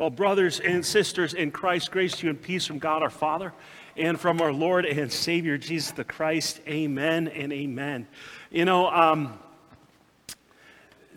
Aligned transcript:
Well, 0.00 0.08
brothers 0.08 0.60
and 0.60 0.82
sisters 0.82 1.34
in 1.34 1.50
Christ, 1.50 1.90
grace 1.90 2.16
to 2.16 2.26
you 2.26 2.30
and 2.30 2.40
peace 2.40 2.64
from 2.64 2.78
God 2.78 3.02
our 3.02 3.10
Father 3.10 3.52
and 3.98 4.18
from 4.18 4.40
our 4.40 4.50
Lord 4.50 4.86
and 4.86 5.12
Savior 5.12 5.58
Jesus 5.58 5.90
the 5.90 6.04
Christ. 6.04 6.62
Amen 6.66 7.28
and 7.28 7.52
amen. 7.52 8.08
You 8.50 8.64
know, 8.64 8.88
um, 8.88 9.38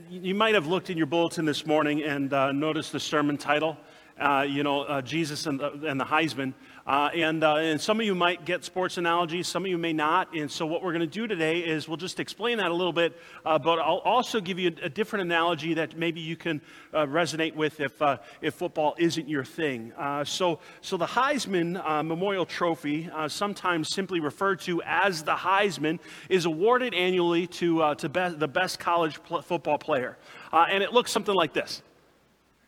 you 0.09 0.35
might 0.35 0.53
have 0.55 0.67
looked 0.67 0.89
in 0.89 0.97
your 0.97 1.05
bulletin 1.05 1.45
this 1.45 1.65
morning 1.65 2.03
and 2.03 2.33
uh, 2.33 2.51
noticed 2.51 2.91
the 2.91 2.99
sermon 2.99 3.37
title. 3.37 3.77
Uh, 4.19 4.45
you 4.45 4.63
know, 4.63 4.81
uh, 4.81 5.01
Jesus 5.01 5.45
and 5.45 5.61
the, 5.61 5.71
and 5.87 5.97
the 5.97 6.03
Heisman. 6.03 6.53
Uh, 6.85 7.09
and, 7.13 7.45
uh, 7.45 7.55
and 7.55 7.79
some 7.79 7.97
of 8.01 8.05
you 8.05 8.13
might 8.13 8.43
get 8.43 8.65
sports 8.65 8.97
analogies, 8.97 9.47
some 9.47 9.63
of 9.63 9.69
you 9.69 9.77
may 9.77 9.93
not. 9.93 10.35
And 10.35 10.51
so, 10.51 10.65
what 10.65 10.83
we're 10.83 10.91
going 10.91 10.99
to 10.99 11.07
do 11.07 11.27
today 11.27 11.59
is 11.59 11.87
we'll 11.87 11.95
just 11.95 12.19
explain 12.19 12.57
that 12.57 12.71
a 12.71 12.73
little 12.73 12.91
bit, 12.91 13.17
uh, 13.45 13.57
but 13.57 13.79
I'll 13.79 13.99
also 13.99 14.41
give 14.41 14.59
you 14.59 14.73
a, 14.81 14.87
a, 14.87 14.89
different 14.89 15.23
analogy 15.23 15.75
that 15.75 15.97
maybe 15.97 16.19
you 16.19 16.35
can 16.35 16.59
uh, 16.93 17.05
resonate 17.05 17.55
with 17.55 17.79
if, 17.79 18.01
uh, 18.01 18.17
if 18.41 18.55
football 18.55 18.95
isn't 18.97 19.29
your 19.29 19.45
thing. 19.45 19.93
Uh, 19.97 20.25
so, 20.25 20.59
so, 20.81 20.97
the 20.97 21.05
Heisman 21.05 21.73
Memorial 22.05 22.45
Trophy, 22.45 23.09
sometimes 23.27 23.87
simply 23.87 24.19
referred 24.19 24.59
to 24.61 24.81
as 24.83 25.23
the 25.23 25.35
Heisman, 25.35 25.99
is 26.27 26.43
awarded 26.43 26.93
annually 26.93 27.47
to, 27.47 27.95
to 27.95 28.09
be- 28.09 28.35
the 28.35 28.47
best 28.47 28.79
college 28.79 29.23
pl- 29.23 29.41
football 29.41 29.77
player. 29.77 30.17
and 30.51 30.83
it 30.83 30.91
looks 30.91 31.13
something 31.13 31.33
like 31.33 31.53
this, 31.53 31.81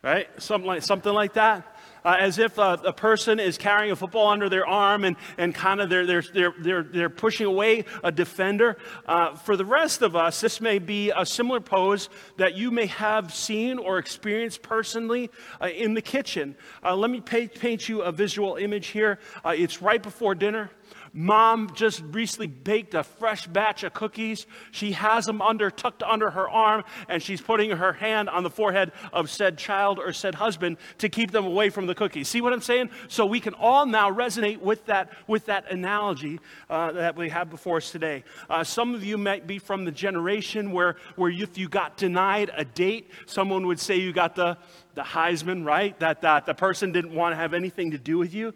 right? 0.02 0.30
Something 0.42 0.68
like, 0.68 0.84
something 0.84 1.14
like 1.14 1.34
that 1.34 1.75
uh, 2.06 2.16
as 2.20 2.38
if 2.38 2.58
a, 2.60 2.80
a, 2.86 2.94
person 2.94 3.40
is 3.40 3.58
carrying 3.58 3.92
a 3.92 3.96
football 3.96 4.28
under 4.28 4.48
their 4.48 4.66
arm 4.66 5.04
and, 5.04 5.18
and 5.38 5.56
kind 5.56 5.82
of 5.82 5.90
they're, 5.90 6.06
they're, 6.06 6.24
they're, 6.34 6.54
they're, 6.60 6.84
they're 6.84 7.10
pushing 7.10 7.48
away 7.48 7.84
a 8.04 8.12
defender. 8.12 8.78
Uh, 9.08 9.36
for 9.36 9.58
the 9.58 9.66
rest 9.66 10.04
of 10.04 10.16
us, 10.16 10.40
this 10.40 10.62
may 10.62 10.78
be 10.78 11.12
a 11.18 11.26
similar 11.26 11.60
pose 11.60 12.10
that 12.38 12.56
you 12.56 12.70
may 12.70 12.86
have 12.86 13.34
seen 13.34 13.80
or 13.80 13.98
experienced 13.98 14.62
personally 14.62 15.32
uh, 15.60 15.68
in 15.68 15.96
the 15.96 16.02
kitchen. 16.02 16.56
Uh, 16.84 16.96
let 16.96 17.10
me 17.10 17.20
paint, 17.20 17.54
paint 17.56 17.90
you 17.90 18.04
a 18.04 18.12
visual 18.12 18.56
image 18.56 18.88
here. 18.88 19.20
Uh, 19.44 19.54
it's 19.56 19.82
right 19.82 20.04
before 20.04 20.36
dinner. 20.36 20.70
Mom 21.18 21.74
just 21.74 22.04
recently 22.12 22.48
baked 22.48 22.94
a 22.94 23.02
fresh 23.02 23.48
batch 23.48 23.84
of 23.84 23.94
cookies. 23.94 24.46
She 24.72 24.92
has 24.92 25.26
them 25.26 25.42
under, 25.42 25.72
tucked 25.72 26.04
under 26.04 26.30
her 26.30 26.50
arm, 26.50 26.84
and 27.08 27.24
she's 27.24 27.40
putting 27.40 27.72
her 27.72 27.94
hand 27.94 28.28
on 28.28 28.44
the 28.44 28.50
forehead 28.50 28.92
of 29.14 29.30
said 29.30 29.58
child 29.58 29.98
or 29.98 30.12
said 30.12 30.36
husband 30.36 30.76
to 30.98 31.08
keep 31.08 31.32
them 31.32 31.46
away 31.46 31.70
from 31.70 31.88
the 31.88 31.96
cookies. 31.96 32.28
See 32.28 32.42
what 32.42 32.52
I'm 32.52 32.62
saying? 32.62 32.90
So 33.08 33.26
we 33.26 33.40
can 33.40 33.54
all 33.54 33.86
now 33.86 34.12
resonate 34.12 34.60
with 34.60 34.86
that, 34.88 35.10
with 35.26 35.46
that 35.46 35.72
analogy 35.72 36.42
uh, 36.70 36.92
that 36.92 37.16
we 37.16 37.30
have 37.30 37.50
before 37.50 37.78
us 37.78 37.92
today. 37.92 38.26
Uh, 38.50 38.66
some 38.66 38.94
of 38.94 39.02
you 39.02 39.18
might 39.18 39.48
be 39.48 39.58
from 39.58 39.86
the 39.86 39.92
generation 39.94 40.74
where, 40.74 40.98
where 41.16 41.32
if 41.32 41.58
you 41.58 41.70
got 41.70 41.96
denied 41.96 42.52
a 42.58 42.66
date, 42.66 43.10
someone 43.26 43.68
would 43.68 43.80
say 43.80 43.96
you 43.96 44.12
got 44.12 44.36
the, 44.36 44.58
the 44.96 45.02
Heisman, 45.02 45.66
right? 45.66 45.98
That, 46.02 46.24
that 46.24 46.46
the 46.46 46.54
person 46.54 46.92
didn't 46.92 47.16
want 47.16 47.32
to 47.32 47.38
have 47.38 47.54
anything 47.54 47.92
to 47.92 47.98
do 47.98 48.18
with 48.18 48.34
you. 48.34 48.54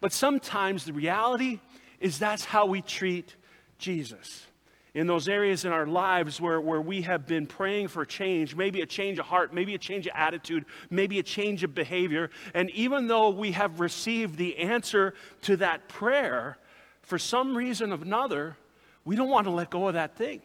But 0.00 0.12
sometimes 0.12 0.84
the 0.84 0.92
reality 0.92 1.60
is 2.00 2.18
that's 2.18 2.44
how 2.44 2.66
we 2.66 2.82
treat 2.82 3.34
Jesus. 3.78 4.46
In 4.94 5.06
those 5.06 5.28
areas 5.28 5.66
in 5.66 5.72
our 5.72 5.86
lives 5.86 6.40
where, 6.40 6.58
where 6.60 6.80
we 6.80 7.02
have 7.02 7.26
been 7.26 7.46
praying 7.46 7.88
for 7.88 8.06
change, 8.06 8.56
maybe 8.56 8.80
a 8.80 8.86
change 8.86 9.18
of 9.18 9.26
heart, 9.26 9.52
maybe 9.52 9.74
a 9.74 9.78
change 9.78 10.06
of 10.06 10.12
attitude, 10.14 10.64
maybe 10.88 11.18
a 11.18 11.22
change 11.22 11.62
of 11.64 11.74
behavior, 11.74 12.30
and 12.54 12.70
even 12.70 13.06
though 13.06 13.28
we 13.28 13.52
have 13.52 13.80
received 13.80 14.38
the 14.38 14.56
answer 14.56 15.12
to 15.42 15.58
that 15.58 15.86
prayer, 15.88 16.56
for 17.02 17.18
some 17.18 17.56
reason 17.56 17.92
or 17.92 18.00
another, 18.00 18.56
we 19.04 19.16
don't 19.16 19.28
want 19.28 19.46
to 19.46 19.50
let 19.50 19.70
go 19.70 19.86
of 19.86 19.94
that 19.94 20.16
thing. 20.16 20.40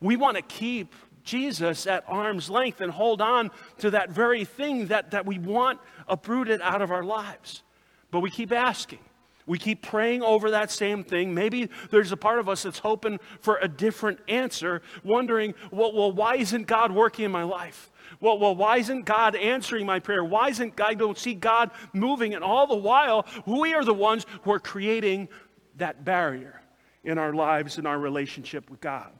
We 0.00 0.16
want 0.16 0.36
to 0.36 0.42
keep 0.42 0.94
Jesus 1.24 1.86
at 1.86 2.04
arm's 2.06 2.48
length 2.48 2.80
and 2.80 2.90
hold 2.90 3.20
on 3.20 3.50
to 3.78 3.90
that 3.90 4.10
very 4.10 4.44
thing 4.44 4.86
that, 4.86 5.10
that 5.10 5.26
we 5.26 5.38
want 5.38 5.80
uprooted 6.08 6.60
out 6.62 6.80
of 6.80 6.90
our 6.90 7.02
lives. 7.02 7.62
But 8.10 8.20
we 8.20 8.30
keep 8.30 8.52
asking. 8.52 9.00
We 9.46 9.58
keep 9.58 9.82
praying 9.82 10.22
over 10.22 10.50
that 10.50 10.70
same 10.72 11.04
thing. 11.04 11.32
Maybe 11.32 11.70
there's 11.90 12.10
a 12.10 12.16
part 12.16 12.40
of 12.40 12.48
us 12.48 12.64
that's 12.64 12.80
hoping 12.80 13.20
for 13.40 13.58
a 13.62 13.68
different 13.68 14.18
answer, 14.28 14.82
wondering, 15.04 15.54
well, 15.70 15.92
well 15.92 16.10
why 16.10 16.36
isn't 16.36 16.66
God 16.66 16.90
working 16.90 17.24
in 17.24 17.30
my 17.30 17.44
life? 17.44 17.90
Well, 18.20 18.38
well, 18.38 18.54
why 18.54 18.78
isn't 18.78 19.04
God 19.04 19.36
answering 19.36 19.86
my 19.86 20.00
prayer? 20.00 20.24
Why 20.24 20.48
isn't 20.48 20.74
God, 20.76 20.90
I 20.90 20.94
don't 20.94 21.18
see 21.18 21.34
God 21.34 21.70
moving? 21.92 22.34
And 22.34 22.42
all 22.42 22.66
the 22.66 22.76
while, 22.76 23.26
we 23.46 23.74
are 23.74 23.84
the 23.84 23.94
ones 23.94 24.26
who 24.42 24.52
are 24.52 24.60
creating 24.60 25.28
that 25.76 26.04
barrier 26.04 26.60
in 27.04 27.18
our 27.18 27.32
lives 27.32 27.78
and 27.78 27.86
our 27.86 27.98
relationship 27.98 28.70
with 28.70 28.80
God 28.80 29.12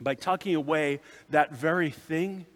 by 0.00 0.14
tucking 0.14 0.54
away 0.54 1.00
that 1.30 1.52
very 1.52 1.90
thing 1.90 2.46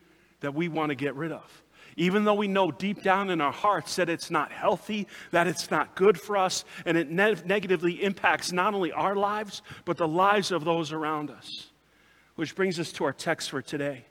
that 0.40 0.54
we 0.54 0.68
want 0.68 0.90
to 0.90 0.94
get 0.94 1.14
rid 1.14 1.32
of. 1.32 1.62
Even 1.96 2.24
though 2.24 2.34
we 2.34 2.48
know 2.48 2.70
deep 2.70 3.02
down 3.02 3.30
in 3.30 3.40
our 3.40 3.52
hearts 3.52 3.96
that 3.96 4.08
it's 4.08 4.30
not 4.30 4.50
healthy, 4.50 5.06
that 5.30 5.46
it's 5.46 5.70
not 5.70 5.94
good 5.94 6.18
for 6.18 6.36
us, 6.36 6.64
and 6.86 6.96
it 6.96 7.10
ne- 7.10 7.36
negatively 7.44 8.02
impacts 8.02 8.52
not 8.52 8.74
only 8.74 8.92
our 8.92 9.14
lives, 9.14 9.62
but 9.84 9.96
the 9.96 10.08
lives 10.08 10.50
of 10.50 10.64
those 10.64 10.92
around 10.92 11.30
us. 11.30 11.70
Which 12.36 12.54
brings 12.54 12.80
us 12.80 12.92
to 12.92 13.04
our 13.04 13.12
text 13.12 13.50
for 13.50 13.60
today. 13.60 14.06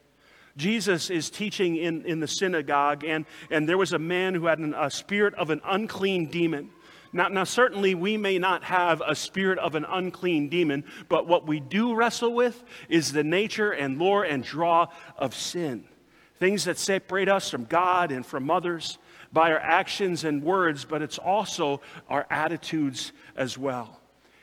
Jesus 0.56 1.10
is 1.10 1.30
teaching 1.30 1.76
in, 1.76 2.04
in 2.04 2.20
the 2.20 2.28
synagogue, 2.28 3.04
and, 3.04 3.24
and 3.50 3.68
there 3.68 3.78
was 3.78 3.92
a 3.92 3.98
man 3.98 4.34
who 4.34 4.46
had 4.46 4.58
an, 4.58 4.74
a 4.74 4.90
spirit 4.90 5.34
of 5.34 5.50
an 5.50 5.60
unclean 5.64 6.26
demon. 6.26 6.70
Now, 7.12 7.28
now, 7.28 7.44
certainly 7.44 7.94
we 7.94 8.16
may 8.16 8.38
not 8.38 8.64
have 8.64 9.02
a 9.06 9.14
spirit 9.14 9.58
of 9.58 9.74
an 9.74 9.84
unclean 9.86 10.48
demon, 10.48 10.84
but 11.08 11.26
what 11.26 11.46
we 11.46 11.60
do 11.60 11.94
wrestle 11.94 12.32
with 12.32 12.62
is 12.88 13.12
the 13.12 13.24
nature 13.24 13.70
and 13.70 13.98
lure 13.98 14.22
and 14.22 14.42
draw 14.42 14.86
of 15.18 15.34
sin 15.34 15.84
things 16.42 16.64
that 16.64 16.76
separate 16.76 17.28
us 17.28 17.48
from 17.48 17.66
God 17.66 18.10
and 18.10 18.26
from 18.26 18.50
others 18.50 18.98
by 19.32 19.52
our 19.52 19.60
actions 19.60 20.24
and 20.24 20.42
words, 20.42 20.84
but 20.84 21.00
it's 21.00 21.16
also 21.16 21.80
our 22.08 22.26
attitudes 22.30 23.12
as 23.36 23.56
well. 23.56 24.00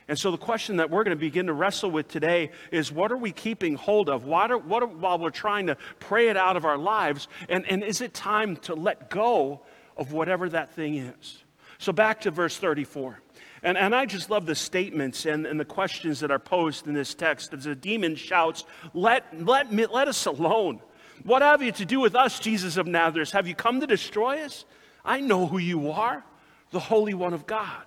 And 0.08 0.18
so, 0.18 0.32
the 0.32 0.38
question 0.38 0.78
that 0.78 0.90
we're 0.90 1.04
going 1.04 1.18
to 1.18 1.20
begin 1.20 1.48
to 1.48 1.54
wrestle 1.54 1.92
with 1.92 2.08
today 2.08 2.52
is 2.72 2.90
what 2.90 3.12
are 3.12 3.18
we 3.18 3.34
keeping 3.34 3.76
hold 3.76 4.08
of? 4.08 4.24
What 4.24 4.50
are, 4.50 4.58
what 4.58 4.82
are, 4.82 4.88
while 4.88 5.20
we're 5.20 5.30
trying 5.30 5.68
to 5.68 5.76
pray 6.00 6.30
it 6.30 6.38
out 6.38 6.56
of 6.56 6.64
our 6.64 6.78
lives? 6.78 7.28
And, 7.50 7.66
and 7.70 7.84
is 7.84 8.00
it 8.00 8.14
time 8.14 8.56
to 8.58 8.76
let 8.76 9.10
go 9.10 9.60
of 9.98 10.14
whatever 10.14 10.48
that 10.48 10.74
thing 10.74 10.96
is? 10.96 11.44
So, 11.80 11.92
back 11.92 12.22
to 12.22 12.32
verse 12.32 12.56
34. 12.56 13.20
And, 13.62 13.78
and 13.78 13.94
I 13.94 14.06
just 14.06 14.30
love 14.30 14.46
the 14.46 14.56
statements 14.56 15.26
and, 15.26 15.46
and 15.46 15.60
the 15.60 15.66
questions 15.66 16.22
that 16.22 16.32
are 16.32 16.40
posed 16.40 16.88
in 16.88 16.94
this 16.94 17.14
text 17.14 17.54
as 17.54 17.66
the 17.66 17.76
demon 17.76 18.16
shouts, 18.16 18.64
Let, 18.94 19.46
let, 19.46 19.74
me, 19.74 19.86
let 19.86 20.08
us 20.08 20.26
alone. 20.28 20.80
What 21.24 21.42
have 21.42 21.62
you 21.62 21.72
to 21.74 21.86
do 21.86 22.00
with 22.00 22.16
us, 22.16 22.40
Jesus 22.40 22.78
of 22.78 22.88
Nazareth? 22.88 23.32
Have 23.32 23.48
you 23.48 23.56
come 23.56 23.80
to 23.82 23.88
destroy 23.88 24.42
us? 24.42 24.66
I 25.04 25.20
know 25.20 25.48
who 25.48 25.58
you 25.58 25.92
are, 25.92 26.24
the 26.72 26.80
Holy 26.80 27.14
One 27.14 27.34
of 27.34 27.46
God. 27.46 27.84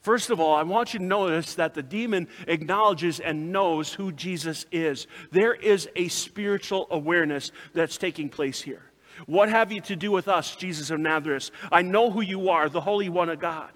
First 0.00 0.30
of 0.30 0.40
all, 0.40 0.54
I 0.54 0.62
want 0.62 0.94
you 0.94 0.98
to 0.98 1.04
notice 1.04 1.54
that 1.54 1.74
the 1.74 1.82
demon 1.82 2.28
acknowledges 2.46 3.20
and 3.20 3.52
knows 3.52 3.92
who 3.92 4.12
Jesus 4.12 4.64
is. 4.72 5.06
There 5.30 5.52
is 5.52 5.88
a 5.94 6.08
spiritual 6.08 6.86
awareness 6.90 7.52
that's 7.74 7.98
taking 7.98 8.30
place 8.30 8.62
here. 8.62 8.82
What 9.26 9.50
have 9.50 9.70
you 9.70 9.82
to 9.82 9.96
do 9.96 10.10
with 10.10 10.26
us, 10.26 10.56
Jesus 10.56 10.90
of 10.90 11.00
Nazareth? 11.00 11.50
I 11.70 11.82
know 11.82 12.10
who 12.10 12.22
you 12.22 12.48
are, 12.48 12.70
the 12.70 12.80
Holy 12.80 13.10
One 13.10 13.28
of 13.28 13.40
God. 13.40 13.70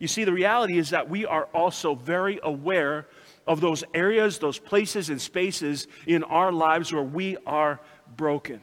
You 0.00 0.08
see, 0.08 0.24
the 0.24 0.32
reality 0.32 0.78
is 0.78 0.90
that 0.90 1.08
we 1.08 1.26
are 1.26 1.44
also 1.54 1.94
very 1.94 2.40
aware 2.42 3.06
of 3.46 3.60
those 3.60 3.84
areas, 3.94 4.38
those 4.38 4.58
places, 4.58 5.10
and 5.10 5.20
spaces 5.20 5.86
in 6.06 6.24
our 6.24 6.50
lives 6.50 6.92
where 6.92 7.02
we 7.02 7.36
are 7.46 7.80
broken. 8.20 8.60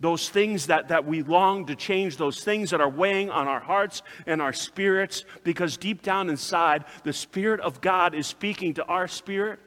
Those 0.00 0.30
things 0.30 0.68
that, 0.68 0.88
that 0.88 1.04
we 1.04 1.22
long 1.22 1.66
to 1.66 1.76
change, 1.76 2.16
those 2.16 2.42
things 2.42 2.70
that 2.70 2.80
are 2.80 2.88
weighing 2.88 3.28
on 3.28 3.46
our 3.46 3.60
hearts 3.60 4.02
and 4.26 4.40
our 4.40 4.54
spirits, 4.54 5.26
because 5.44 5.76
deep 5.76 6.00
down 6.00 6.30
inside, 6.30 6.86
the 7.02 7.12
Spirit 7.12 7.60
of 7.60 7.82
God 7.82 8.14
is 8.14 8.26
speaking 8.26 8.72
to 8.74 8.84
our 8.86 9.06
spirit 9.06 9.60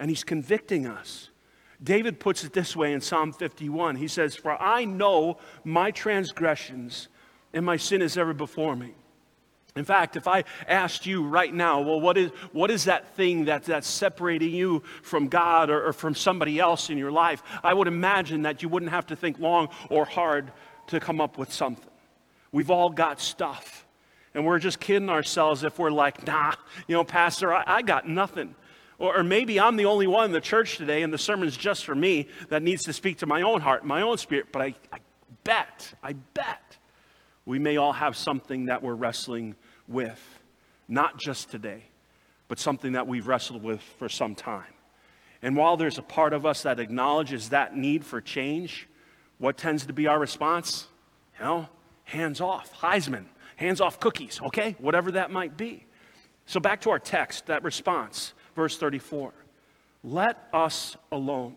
and 0.00 0.10
He's 0.10 0.24
convicting 0.24 0.88
us. 0.88 1.30
David 1.80 2.18
puts 2.18 2.42
it 2.42 2.52
this 2.52 2.74
way 2.74 2.92
in 2.92 3.00
Psalm 3.00 3.32
51 3.32 3.94
He 3.94 4.08
says, 4.08 4.34
For 4.34 4.60
I 4.60 4.84
know 4.84 5.38
my 5.62 5.92
transgressions, 5.92 7.06
and 7.52 7.64
my 7.64 7.76
sin 7.76 8.02
is 8.02 8.18
ever 8.18 8.34
before 8.34 8.74
me. 8.74 8.94
In 9.74 9.84
fact, 9.86 10.16
if 10.16 10.28
I 10.28 10.44
asked 10.68 11.06
you 11.06 11.26
right 11.26 11.52
now, 11.52 11.80
well, 11.80 12.00
what 12.00 12.18
is, 12.18 12.30
what 12.52 12.70
is 12.70 12.84
that 12.84 13.14
thing 13.16 13.46
that, 13.46 13.64
that's 13.64 13.88
separating 13.88 14.54
you 14.54 14.82
from 15.02 15.28
God 15.28 15.70
or, 15.70 15.86
or 15.86 15.92
from 15.94 16.14
somebody 16.14 16.58
else 16.58 16.90
in 16.90 16.98
your 16.98 17.10
life? 17.10 17.42
I 17.64 17.72
would 17.72 17.88
imagine 17.88 18.42
that 18.42 18.62
you 18.62 18.68
wouldn't 18.68 18.90
have 18.90 19.06
to 19.06 19.16
think 19.16 19.38
long 19.38 19.68
or 19.88 20.04
hard 20.04 20.52
to 20.88 21.00
come 21.00 21.22
up 21.22 21.38
with 21.38 21.50
something. 21.52 21.90
We've 22.52 22.70
all 22.70 22.90
got 22.90 23.18
stuff. 23.18 23.86
And 24.34 24.44
we're 24.44 24.58
just 24.58 24.78
kidding 24.78 25.08
ourselves 25.08 25.64
if 25.64 25.78
we're 25.78 25.90
like, 25.90 26.26
nah, 26.26 26.52
you 26.86 26.94
know, 26.94 27.04
Pastor, 27.04 27.52
I, 27.52 27.64
I 27.66 27.82
got 27.82 28.06
nothing. 28.06 28.54
Or, 28.98 29.18
or, 29.18 29.22
maybe 29.22 29.58
I'm 29.58 29.76
the 29.76 29.86
only 29.86 30.06
one 30.06 30.26
in 30.26 30.32
the 30.32 30.40
church 30.40 30.76
today 30.76 31.02
and 31.02 31.12
the 31.12 31.18
sermon's 31.18 31.56
just 31.56 31.84
for 31.84 31.94
me 31.94 32.28
that 32.48 32.62
needs 32.62 32.84
to 32.84 32.92
speak 32.92 33.18
to 33.18 33.26
my 33.26 33.42
own 33.42 33.60
heart, 33.60 33.84
my 33.84 34.02
own 34.02 34.18
spirit. 34.18 34.46
But 34.52 34.62
I, 34.62 34.74
I 34.92 34.98
bet, 35.44 35.92
I 36.02 36.12
bet 36.12 36.76
we 37.44 37.58
may 37.58 37.76
all 37.76 37.92
have 37.92 38.16
something 38.16 38.66
that 38.66 38.82
we're 38.82 38.94
wrestling 38.94 39.56
with, 39.92 40.20
not 40.88 41.18
just 41.18 41.50
today, 41.50 41.84
but 42.48 42.58
something 42.58 42.92
that 42.92 43.06
we've 43.06 43.26
wrestled 43.26 43.62
with 43.62 43.80
for 43.98 44.08
some 44.08 44.34
time. 44.34 44.72
And 45.42 45.56
while 45.56 45.76
there's 45.76 45.98
a 45.98 46.02
part 46.02 46.32
of 46.32 46.46
us 46.46 46.62
that 46.62 46.78
acknowledges 46.78 47.50
that 47.50 47.76
need 47.76 48.04
for 48.04 48.20
change, 48.20 48.88
what 49.38 49.56
tends 49.56 49.86
to 49.86 49.92
be 49.92 50.06
our 50.06 50.18
response? 50.18 50.86
You 51.38 51.44
know, 51.44 51.68
hands 52.04 52.40
off. 52.40 52.72
Heisman, 52.74 53.24
hands 53.56 53.80
off 53.80 53.98
cookies, 53.98 54.40
okay? 54.46 54.76
Whatever 54.78 55.12
that 55.12 55.30
might 55.30 55.56
be. 55.56 55.84
So 56.46 56.60
back 56.60 56.80
to 56.82 56.90
our 56.90 56.98
text, 56.98 57.46
that 57.46 57.64
response, 57.64 58.34
verse 58.54 58.76
34. 58.78 59.32
Let 60.04 60.48
us 60.52 60.96
alone. 61.10 61.56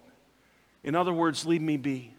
In 0.83 0.95
other 0.95 1.13
words, 1.13 1.45
leave 1.45 1.61
me 1.61 1.77
be. 1.77 2.13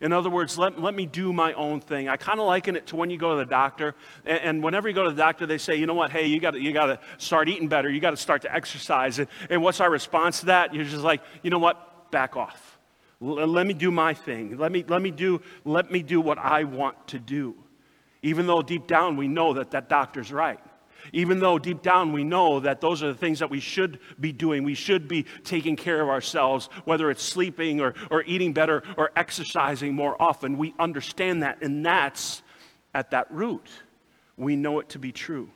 In 0.00 0.12
other 0.12 0.30
words, 0.30 0.58
let, 0.58 0.80
let 0.80 0.94
me 0.94 1.06
do 1.06 1.32
my 1.32 1.52
own 1.54 1.80
thing. 1.80 2.08
I 2.08 2.16
kind 2.16 2.38
of 2.38 2.46
liken 2.46 2.76
it 2.76 2.86
to 2.88 2.96
when 2.96 3.10
you 3.10 3.18
go 3.18 3.32
to 3.32 3.38
the 3.38 3.50
doctor, 3.50 3.94
and, 4.24 4.40
and, 4.40 4.62
whenever 4.62 4.88
you 4.88 4.94
go 4.94 5.04
to 5.04 5.10
the 5.10 5.16
doctor, 5.16 5.46
they 5.46 5.58
say, 5.58 5.76
you 5.76 5.86
know 5.86 5.94
what, 5.94 6.10
hey, 6.10 6.26
you 6.26 6.40
got 6.40 6.60
you 6.60 6.72
to 6.72 6.98
start 7.18 7.48
eating 7.48 7.68
better. 7.68 7.90
You 7.90 8.00
got 8.00 8.10
to 8.10 8.16
start 8.16 8.42
to 8.42 8.54
exercise. 8.54 9.18
And, 9.18 9.28
and 9.48 9.62
what's 9.62 9.80
our 9.80 9.90
response 9.90 10.40
to 10.40 10.46
that? 10.46 10.74
You're 10.74 10.84
just 10.84 11.02
like, 11.02 11.22
you 11.42 11.50
know 11.50 11.58
what, 11.58 12.10
back 12.10 12.36
off. 12.36 12.78
L- 13.22 13.46
let 13.46 13.66
me 13.66 13.74
do 13.74 13.90
my 13.90 14.14
thing. 14.14 14.58
Let 14.58 14.72
me, 14.72 14.84
let, 14.86 15.00
me 15.00 15.10
do, 15.10 15.40
let 15.64 15.90
me 15.90 16.02
do 16.02 16.20
what 16.20 16.38
I 16.38 16.64
want 16.64 17.08
to 17.08 17.18
do. 17.18 17.54
Even 18.22 18.46
though 18.46 18.62
deep 18.62 18.86
down 18.86 19.16
we 19.16 19.28
know 19.28 19.54
that 19.54 19.70
that 19.70 19.88
doctor's 19.88 20.32
right. 20.32 20.60
Even 21.12 21.40
though 21.40 21.58
deep 21.58 21.82
down 21.82 22.12
we 22.12 22.24
know 22.24 22.60
that 22.60 22.80
those 22.80 23.02
are 23.02 23.08
the 23.08 23.18
things 23.18 23.38
that 23.38 23.50
we 23.50 23.60
should 23.60 23.98
be 24.20 24.32
doing. 24.32 24.64
We 24.64 24.74
should 24.74 25.08
be 25.08 25.26
taking 25.44 25.76
care 25.76 26.00
of 26.00 26.08
ourselves, 26.08 26.68
whether 26.84 27.10
it's 27.10 27.22
sleeping 27.22 27.80
or, 27.80 27.94
or 28.10 28.22
eating 28.24 28.52
better 28.52 28.82
or 28.96 29.10
exercising 29.16 29.94
more 29.94 30.20
often. 30.20 30.58
We 30.58 30.74
understand 30.78 31.42
that, 31.42 31.62
and 31.62 31.84
that's 31.84 32.42
at 32.94 33.10
that 33.10 33.30
root. 33.30 33.68
We 34.36 34.56
know 34.56 34.80
it 34.80 34.88
to 34.90 34.98
be 34.98 35.12
true. 35.12 35.50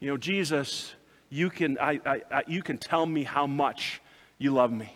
You 0.00 0.08
know, 0.10 0.16
Jesus, 0.16 0.94
you 1.30 1.50
can, 1.50 1.78
I, 1.78 2.00
I, 2.04 2.22
I 2.30 2.42
you 2.46 2.62
can 2.62 2.78
tell 2.78 3.06
me 3.06 3.24
how 3.24 3.46
much 3.46 4.00
you 4.38 4.50
love 4.50 4.72
me. 4.72 4.92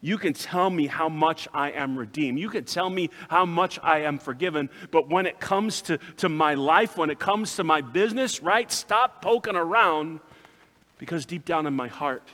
You 0.00 0.18
can 0.18 0.32
tell 0.32 0.70
me 0.70 0.86
how 0.86 1.08
much 1.08 1.48
I 1.52 1.72
am 1.72 1.98
redeemed. 1.98 2.38
You 2.38 2.48
can 2.48 2.64
tell 2.64 2.90
me 2.90 3.10
how 3.28 3.44
much 3.46 3.78
I 3.82 4.00
am 4.00 4.18
forgiven. 4.18 4.70
But 4.90 5.08
when 5.08 5.26
it 5.26 5.40
comes 5.40 5.82
to, 5.82 5.98
to 6.18 6.28
my 6.28 6.54
life, 6.54 6.96
when 6.96 7.10
it 7.10 7.18
comes 7.18 7.56
to 7.56 7.64
my 7.64 7.80
business, 7.80 8.42
right, 8.42 8.70
stop 8.70 9.22
poking 9.22 9.56
around 9.56 10.20
because 10.98 11.26
deep 11.26 11.44
down 11.44 11.66
in 11.66 11.74
my 11.74 11.88
heart, 11.88 12.28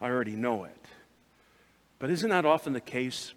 I 0.00 0.08
already 0.08 0.36
know 0.36 0.64
it. 0.64 0.76
But 1.98 2.10
isn't 2.10 2.30
that 2.30 2.44
often 2.44 2.72
the 2.72 2.80
case? 2.80 3.34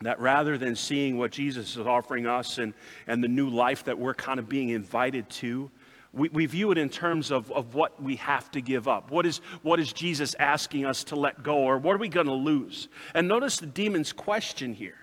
That 0.00 0.18
rather 0.20 0.58
than 0.58 0.74
seeing 0.74 1.18
what 1.18 1.30
Jesus 1.30 1.76
is 1.76 1.86
offering 1.86 2.26
us 2.26 2.58
and, 2.58 2.74
and 3.06 3.22
the 3.22 3.28
new 3.28 3.48
life 3.48 3.84
that 3.84 3.98
we're 3.98 4.14
kind 4.14 4.38
of 4.38 4.48
being 4.48 4.70
invited 4.70 5.30
to, 5.30 5.70
we, 6.14 6.28
we 6.28 6.46
view 6.46 6.70
it 6.70 6.78
in 6.78 6.88
terms 6.88 7.30
of, 7.30 7.50
of 7.52 7.74
what 7.74 8.02
we 8.02 8.16
have 8.16 8.50
to 8.52 8.60
give 8.60 8.88
up. 8.88 9.10
What 9.10 9.26
is, 9.26 9.38
what 9.62 9.80
is 9.80 9.92
Jesus 9.92 10.34
asking 10.38 10.86
us 10.86 11.04
to 11.04 11.16
let 11.16 11.42
go, 11.42 11.56
or 11.56 11.78
what 11.78 11.94
are 11.94 11.98
we 11.98 12.08
going 12.08 12.26
to 12.26 12.32
lose? 12.32 12.88
And 13.14 13.28
notice 13.28 13.58
the 13.58 13.66
demon's 13.66 14.12
question 14.12 14.74
here 14.74 14.98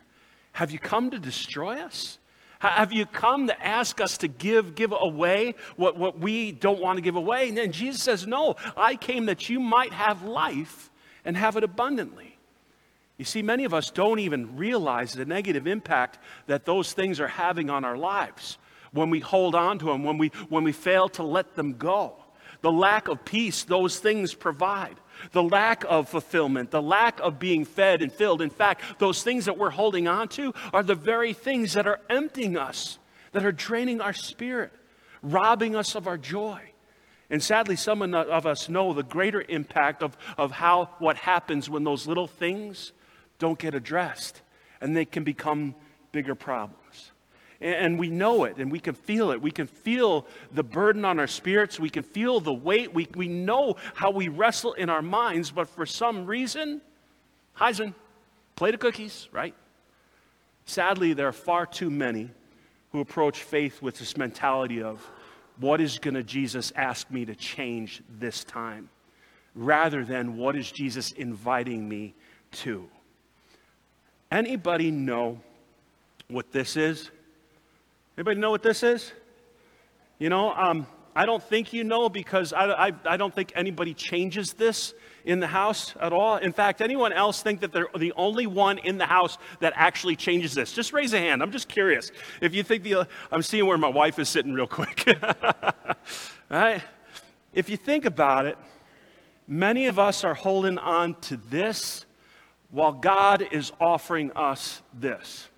Have 0.53 0.71
you 0.71 0.79
come 0.79 1.11
to 1.11 1.19
destroy 1.19 1.79
us? 1.79 2.17
Have 2.59 2.93
you 2.93 3.07
come 3.07 3.47
to 3.47 3.65
ask 3.65 3.99
us 3.99 4.19
to 4.19 4.27
give, 4.27 4.75
give 4.75 4.93
away 4.95 5.55
what, 5.77 5.97
what 5.97 6.19
we 6.19 6.51
don't 6.51 6.79
want 6.79 6.97
to 6.97 7.01
give 7.01 7.15
away? 7.15 7.49
And 7.49 7.57
then 7.57 7.71
Jesus 7.71 8.03
says, 8.03 8.27
No, 8.27 8.55
I 8.77 8.95
came 8.95 9.25
that 9.25 9.49
you 9.49 9.59
might 9.59 9.93
have 9.93 10.23
life 10.23 10.91
and 11.25 11.35
have 11.35 11.57
it 11.57 11.63
abundantly. 11.63 12.37
You 13.17 13.25
see, 13.25 13.41
many 13.41 13.65
of 13.65 13.73
us 13.73 13.91
don't 13.91 14.19
even 14.19 14.57
realize 14.57 15.13
the 15.13 15.25
negative 15.25 15.67
impact 15.67 16.17
that 16.47 16.65
those 16.65 16.93
things 16.93 17.19
are 17.19 17.27
having 17.27 17.69
on 17.69 17.85
our 17.85 17.97
lives 17.97 18.57
when 18.93 19.09
we 19.09 19.19
hold 19.19 19.55
on 19.55 19.79
to 19.79 19.85
them, 19.85 20.03
when 20.03 20.17
we, 20.17 20.29
when 20.49 20.63
we 20.63 20.71
fail 20.71 21.09
to 21.09 21.23
let 21.23 21.55
them 21.55 21.73
go. 21.73 22.15
The 22.61 22.71
lack 22.71 23.07
of 23.07 23.25
peace 23.25 23.63
those 23.63 23.99
things 23.99 24.33
provide, 24.33 24.99
the 25.31 25.41
lack 25.41 25.83
of 25.87 26.09
fulfillment, 26.09 26.71
the 26.71 26.81
lack 26.81 27.19
of 27.19 27.39
being 27.39 27.65
fed 27.65 28.01
and 28.01 28.11
filled. 28.11 28.41
In 28.41 28.49
fact, 28.49 28.99
those 28.99 29.23
things 29.23 29.45
that 29.45 29.57
we're 29.57 29.71
holding 29.71 30.07
on 30.07 30.27
to 30.29 30.53
are 30.71 30.83
the 30.83 30.95
very 30.95 31.33
things 31.33 31.73
that 31.73 31.87
are 31.87 31.99
emptying 32.09 32.57
us, 32.57 32.99
that 33.31 33.45
are 33.45 33.51
draining 33.51 33.99
our 33.99 34.13
spirit, 34.13 34.71
robbing 35.23 35.75
us 35.75 35.95
of 35.95 36.07
our 36.07 36.17
joy. 36.17 36.61
And 37.31 37.41
sadly, 37.41 37.77
some 37.77 38.01
of 38.01 38.45
us 38.45 38.67
know 38.67 38.93
the 38.93 39.03
greater 39.03 39.43
impact 39.47 40.03
of, 40.03 40.17
of 40.37 40.51
how 40.51 40.89
what 40.99 41.15
happens 41.15 41.69
when 41.69 41.83
those 41.83 42.05
little 42.05 42.27
things 42.27 42.91
don't 43.39 43.57
get 43.57 43.73
addressed 43.73 44.41
and 44.81 44.95
they 44.95 45.05
can 45.05 45.23
become 45.23 45.73
bigger 46.11 46.35
problems 46.35 47.11
and 47.61 47.99
we 47.99 48.09
know 48.09 48.43
it 48.45 48.57
and 48.57 48.71
we 48.71 48.79
can 48.79 48.95
feel 48.95 49.31
it. 49.31 49.41
We 49.41 49.51
can 49.51 49.67
feel 49.67 50.25
the 50.51 50.63
burden 50.63 51.05
on 51.05 51.19
our 51.19 51.27
spirits. 51.27 51.79
We 51.79 51.89
can 51.89 52.03
feel 52.03 52.39
the 52.39 52.53
weight. 52.53 52.93
We, 52.93 53.07
we 53.15 53.27
know 53.27 53.75
how 53.93 54.11
we 54.11 54.27
wrestle 54.27 54.73
in 54.73 54.89
our 54.89 55.01
minds, 55.01 55.51
but 55.51 55.69
for 55.69 55.85
some 55.85 56.25
reason, 56.25 56.81
Heisman, 57.57 57.93
plate 58.55 58.73
of 58.73 58.79
cookies, 58.79 59.29
right? 59.31 59.53
Sadly, 60.65 61.13
there 61.13 61.27
are 61.27 61.33
far 61.33 61.65
too 61.65 61.89
many 61.89 62.29
who 62.91 62.99
approach 62.99 63.43
faith 63.43 63.81
with 63.81 63.97
this 63.97 64.17
mentality 64.17 64.81
of, 64.81 65.07
what 65.57 65.79
is 65.79 65.99
going 65.99 66.15
to 66.15 66.23
Jesus 66.23 66.73
ask 66.75 67.11
me 67.11 67.25
to 67.25 67.35
change 67.35 68.01
this 68.19 68.43
time? 68.43 68.89
Rather 69.53 70.03
than, 70.03 70.37
what 70.37 70.55
is 70.55 70.71
Jesus 70.71 71.11
inviting 71.11 71.87
me 71.87 72.15
to? 72.51 72.89
Anybody 74.31 74.91
know 74.91 75.39
what 76.29 76.51
this 76.51 76.77
is? 76.77 77.11
Anybody 78.17 78.39
know 78.39 78.51
what 78.51 78.63
this 78.63 78.83
is? 78.83 79.11
You 80.19 80.29
know, 80.29 80.53
um, 80.53 80.85
I 81.15 81.25
don't 81.25 81.43
think 81.43 81.73
you 81.73 81.83
know 81.83 82.09
because 82.09 82.53
I, 82.53 82.87
I, 82.87 82.91
I, 83.05 83.17
don't 83.17 83.33
think 83.33 83.51
anybody 83.55 83.93
changes 83.93 84.53
this 84.53 84.93
in 85.25 85.39
the 85.39 85.47
house 85.47 85.93
at 85.99 86.13
all. 86.13 86.37
In 86.37 86.53
fact, 86.53 86.81
anyone 86.81 87.11
else 87.11 87.41
think 87.41 87.59
that 87.61 87.73
they're 87.73 87.89
the 87.97 88.13
only 88.13 88.47
one 88.47 88.77
in 88.77 88.97
the 88.97 89.05
house 89.05 89.37
that 89.59 89.73
actually 89.75 90.15
changes 90.15 90.53
this? 90.53 90.71
Just 90.71 90.93
raise 90.93 91.13
a 91.13 91.19
hand. 91.19 91.41
I'm 91.41 91.51
just 91.51 91.67
curious. 91.67 92.11
If 92.39 92.53
you 92.53 92.63
think 92.63 92.83
the, 92.83 93.07
I'm 93.31 93.41
seeing 93.41 93.65
where 93.65 93.77
my 93.77 93.89
wife 93.89 94.19
is 94.19 94.29
sitting 94.29 94.53
real 94.53 94.67
quick. 94.67 95.05
right? 96.49 96.81
If 97.53 97.69
you 97.69 97.75
think 97.75 98.05
about 98.05 98.45
it, 98.45 98.57
many 99.47 99.87
of 99.87 99.99
us 99.99 100.23
are 100.23 100.33
holding 100.33 100.77
on 100.77 101.15
to 101.21 101.35
this 101.35 102.05
while 102.69 102.93
God 102.93 103.45
is 103.51 103.73
offering 103.81 104.31
us 104.31 104.81
this. 104.93 105.49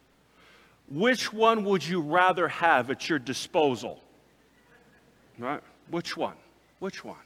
Which 0.94 1.34
one 1.34 1.64
would 1.64 1.86
you 1.86 2.02
rather 2.02 2.48
have 2.48 2.92
at 2.92 3.10
your 3.10 3.18
disposal? 3.18 4.00
Right? 5.40 5.62
Which 5.90 6.16
one? 6.16 6.36
Which 6.78 7.04
one? 7.04 7.18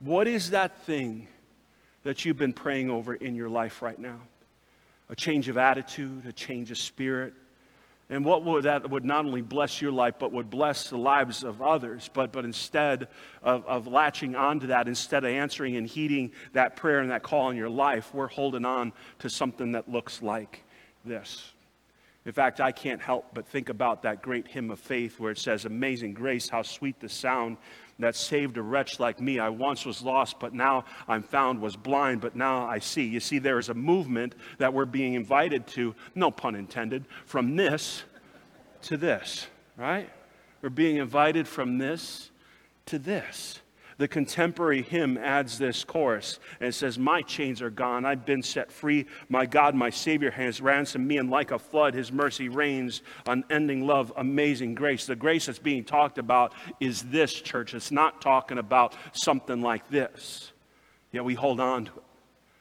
What 0.00 0.26
is 0.26 0.50
that 0.50 0.82
thing 0.84 1.28
that 2.04 2.24
you've 2.24 2.38
been 2.38 2.54
praying 2.54 2.90
over 2.90 3.14
in 3.14 3.34
your 3.34 3.50
life 3.50 3.82
right 3.82 3.98
now? 3.98 4.18
A 5.10 5.14
change 5.14 5.50
of 5.50 5.58
attitude, 5.58 6.24
a 6.24 6.32
change 6.32 6.70
of 6.70 6.78
spirit. 6.78 7.34
And 8.08 8.24
what 8.24 8.44
would 8.44 8.64
that 8.64 8.88
would 8.88 9.04
not 9.04 9.26
only 9.26 9.42
bless 9.42 9.82
your 9.82 9.92
life, 9.92 10.14
but 10.18 10.32
would 10.32 10.48
bless 10.48 10.88
the 10.88 10.96
lives 10.96 11.44
of 11.44 11.60
others. 11.60 12.08
But, 12.14 12.32
but 12.32 12.46
instead 12.46 13.08
of, 13.42 13.66
of 13.66 13.86
latching 13.86 14.36
onto 14.36 14.68
that, 14.68 14.88
instead 14.88 15.24
of 15.24 15.30
answering 15.30 15.76
and 15.76 15.86
heeding 15.86 16.32
that 16.54 16.76
prayer 16.76 17.00
and 17.00 17.10
that 17.10 17.22
call 17.22 17.50
in 17.50 17.58
your 17.58 17.68
life, 17.68 18.14
we're 18.14 18.28
holding 18.28 18.64
on 18.64 18.94
to 19.18 19.28
something 19.28 19.72
that 19.72 19.90
looks 19.90 20.22
like 20.22 20.64
this. 21.04 21.52
In 22.24 22.32
fact, 22.32 22.60
I 22.60 22.70
can't 22.70 23.00
help 23.00 23.26
but 23.34 23.46
think 23.46 23.68
about 23.68 24.02
that 24.02 24.22
great 24.22 24.46
hymn 24.46 24.70
of 24.70 24.78
faith 24.78 25.18
where 25.18 25.32
it 25.32 25.38
says, 25.38 25.64
Amazing 25.64 26.14
grace, 26.14 26.48
how 26.48 26.62
sweet 26.62 27.00
the 27.00 27.08
sound 27.08 27.56
that 27.98 28.14
saved 28.14 28.56
a 28.58 28.62
wretch 28.62 29.00
like 29.00 29.20
me. 29.20 29.38
I 29.38 29.48
once 29.48 29.84
was 29.84 30.02
lost, 30.02 30.38
but 30.38 30.52
now 30.52 30.84
I'm 31.08 31.22
found, 31.22 31.60
was 31.60 31.76
blind, 31.76 32.20
but 32.20 32.36
now 32.36 32.66
I 32.66 32.78
see. 32.78 33.04
You 33.04 33.20
see, 33.20 33.38
there 33.38 33.58
is 33.58 33.68
a 33.68 33.74
movement 33.74 34.34
that 34.58 34.72
we're 34.72 34.84
being 34.84 35.14
invited 35.14 35.66
to, 35.68 35.94
no 36.14 36.30
pun 36.30 36.54
intended, 36.54 37.06
from 37.26 37.56
this 37.56 38.04
to 38.82 38.96
this, 38.96 39.46
right? 39.76 40.08
We're 40.60 40.70
being 40.70 40.96
invited 40.96 41.48
from 41.48 41.78
this 41.78 42.30
to 42.86 42.98
this. 42.98 43.60
The 44.02 44.08
contemporary 44.08 44.82
hymn 44.82 45.16
adds 45.16 45.58
this 45.58 45.84
chorus, 45.84 46.40
and 46.58 46.70
it 46.70 46.72
says, 46.72 46.98
My 46.98 47.22
chains 47.22 47.62
are 47.62 47.70
gone, 47.70 48.04
I've 48.04 48.26
been 48.26 48.42
set 48.42 48.72
free. 48.72 49.06
My 49.28 49.46
God, 49.46 49.76
my 49.76 49.90
Savior 49.90 50.32
has 50.32 50.60
ransomed 50.60 51.06
me, 51.06 51.18
and 51.18 51.30
like 51.30 51.52
a 51.52 51.58
flood, 51.60 51.94
his 51.94 52.10
mercy 52.10 52.48
reigns, 52.48 53.02
unending 53.28 53.86
love, 53.86 54.12
amazing 54.16 54.74
grace. 54.74 55.06
The 55.06 55.14
grace 55.14 55.46
that's 55.46 55.60
being 55.60 55.84
talked 55.84 56.18
about 56.18 56.52
is 56.80 57.02
this, 57.02 57.32
church. 57.32 57.74
It's 57.74 57.92
not 57.92 58.20
talking 58.20 58.58
about 58.58 58.96
something 59.12 59.62
like 59.62 59.88
this. 59.88 60.50
Yet 61.12 61.24
we 61.24 61.34
hold 61.34 61.60
on 61.60 61.84
to 61.84 61.92
it. 61.92 62.02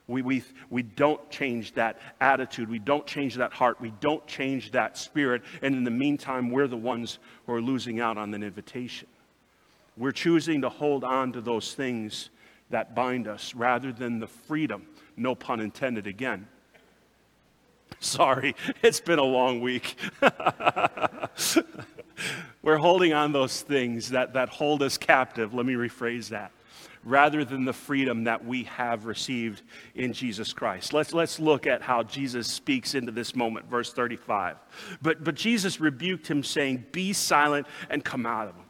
We, 0.05 0.21
we, 0.21 0.43
we 0.69 0.83
don't 0.83 1.27
change 1.31 1.73
that 1.73 1.97
attitude. 2.19 2.69
We 2.69 2.77
don't 2.77 3.07
change 3.07 3.33
that 3.37 3.51
heart. 3.51 3.81
We 3.81 3.89
don't 3.99 4.27
change 4.27 4.73
that 4.73 4.95
spirit. 4.95 5.41
And 5.63 5.73
in 5.73 5.85
the 5.85 5.89
meantime, 5.89 6.51
we're 6.51 6.67
the 6.67 6.77
ones 6.77 7.17
who 7.47 7.53
are 7.53 7.61
losing 7.61 7.99
out 7.99 8.19
on 8.19 8.31
an 8.31 8.43
invitation. 8.43 9.07
We're 9.97 10.11
choosing 10.11 10.61
to 10.61 10.69
hold 10.69 11.03
on 11.03 11.33
to 11.33 11.41
those 11.41 11.73
things 11.73 12.29
that 12.69 12.95
bind 12.95 13.27
us 13.27 13.53
rather 13.53 13.91
than 13.91 14.19
the 14.19 14.27
freedom, 14.27 14.87
no 15.17 15.35
pun 15.35 15.59
intended 15.59 16.07
again. 16.07 16.47
Sorry, 17.99 18.55
it's 18.81 18.99
been 18.99 19.19
a 19.19 19.23
long 19.23 19.61
week. 19.61 19.95
We're 22.63 22.77
holding 22.77 23.13
on 23.13 23.31
those 23.31 23.61
things 23.61 24.09
that, 24.09 24.33
that 24.33 24.49
hold 24.49 24.83
us 24.83 24.97
captive. 24.97 25.53
Let 25.53 25.65
me 25.65 25.73
rephrase 25.73 26.29
that. 26.29 26.51
rather 27.03 27.43
than 27.43 27.65
the 27.65 27.73
freedom 27.73 28.25
that 28.25 28.45
we 28.45 28.63
have 28.65 29.05
received 29.05 29.63
in 29.95 30.13
Jesus 30.13 30.53
Christ. 30.53 30.93
Let's, 30.93 31.13
let's 31.13 31.39
look 31.39 31.65
at 31.65 31.81
how 31.81 32.03
Jesus 32.03 32.47
speaks 32.47 32.93
into 32.93 33.11
this 33.11 33.35
moment, 33.35 33.67
verse 33.67 33.91
35. 33.91 34.57
But, 35.01 35.23
but 35.23 35.33
Jesus 35.33 35.79
rebuked 35.79 36.27
him, 36.27 36.43
saying, 36.43 36.85
Be 36.91 37.13
silent 37.13 37.65
and 37.89 38.05
come 38.05 38.27
out 38.27 38.47
of 38.47 38.55
him. 38.55 38.60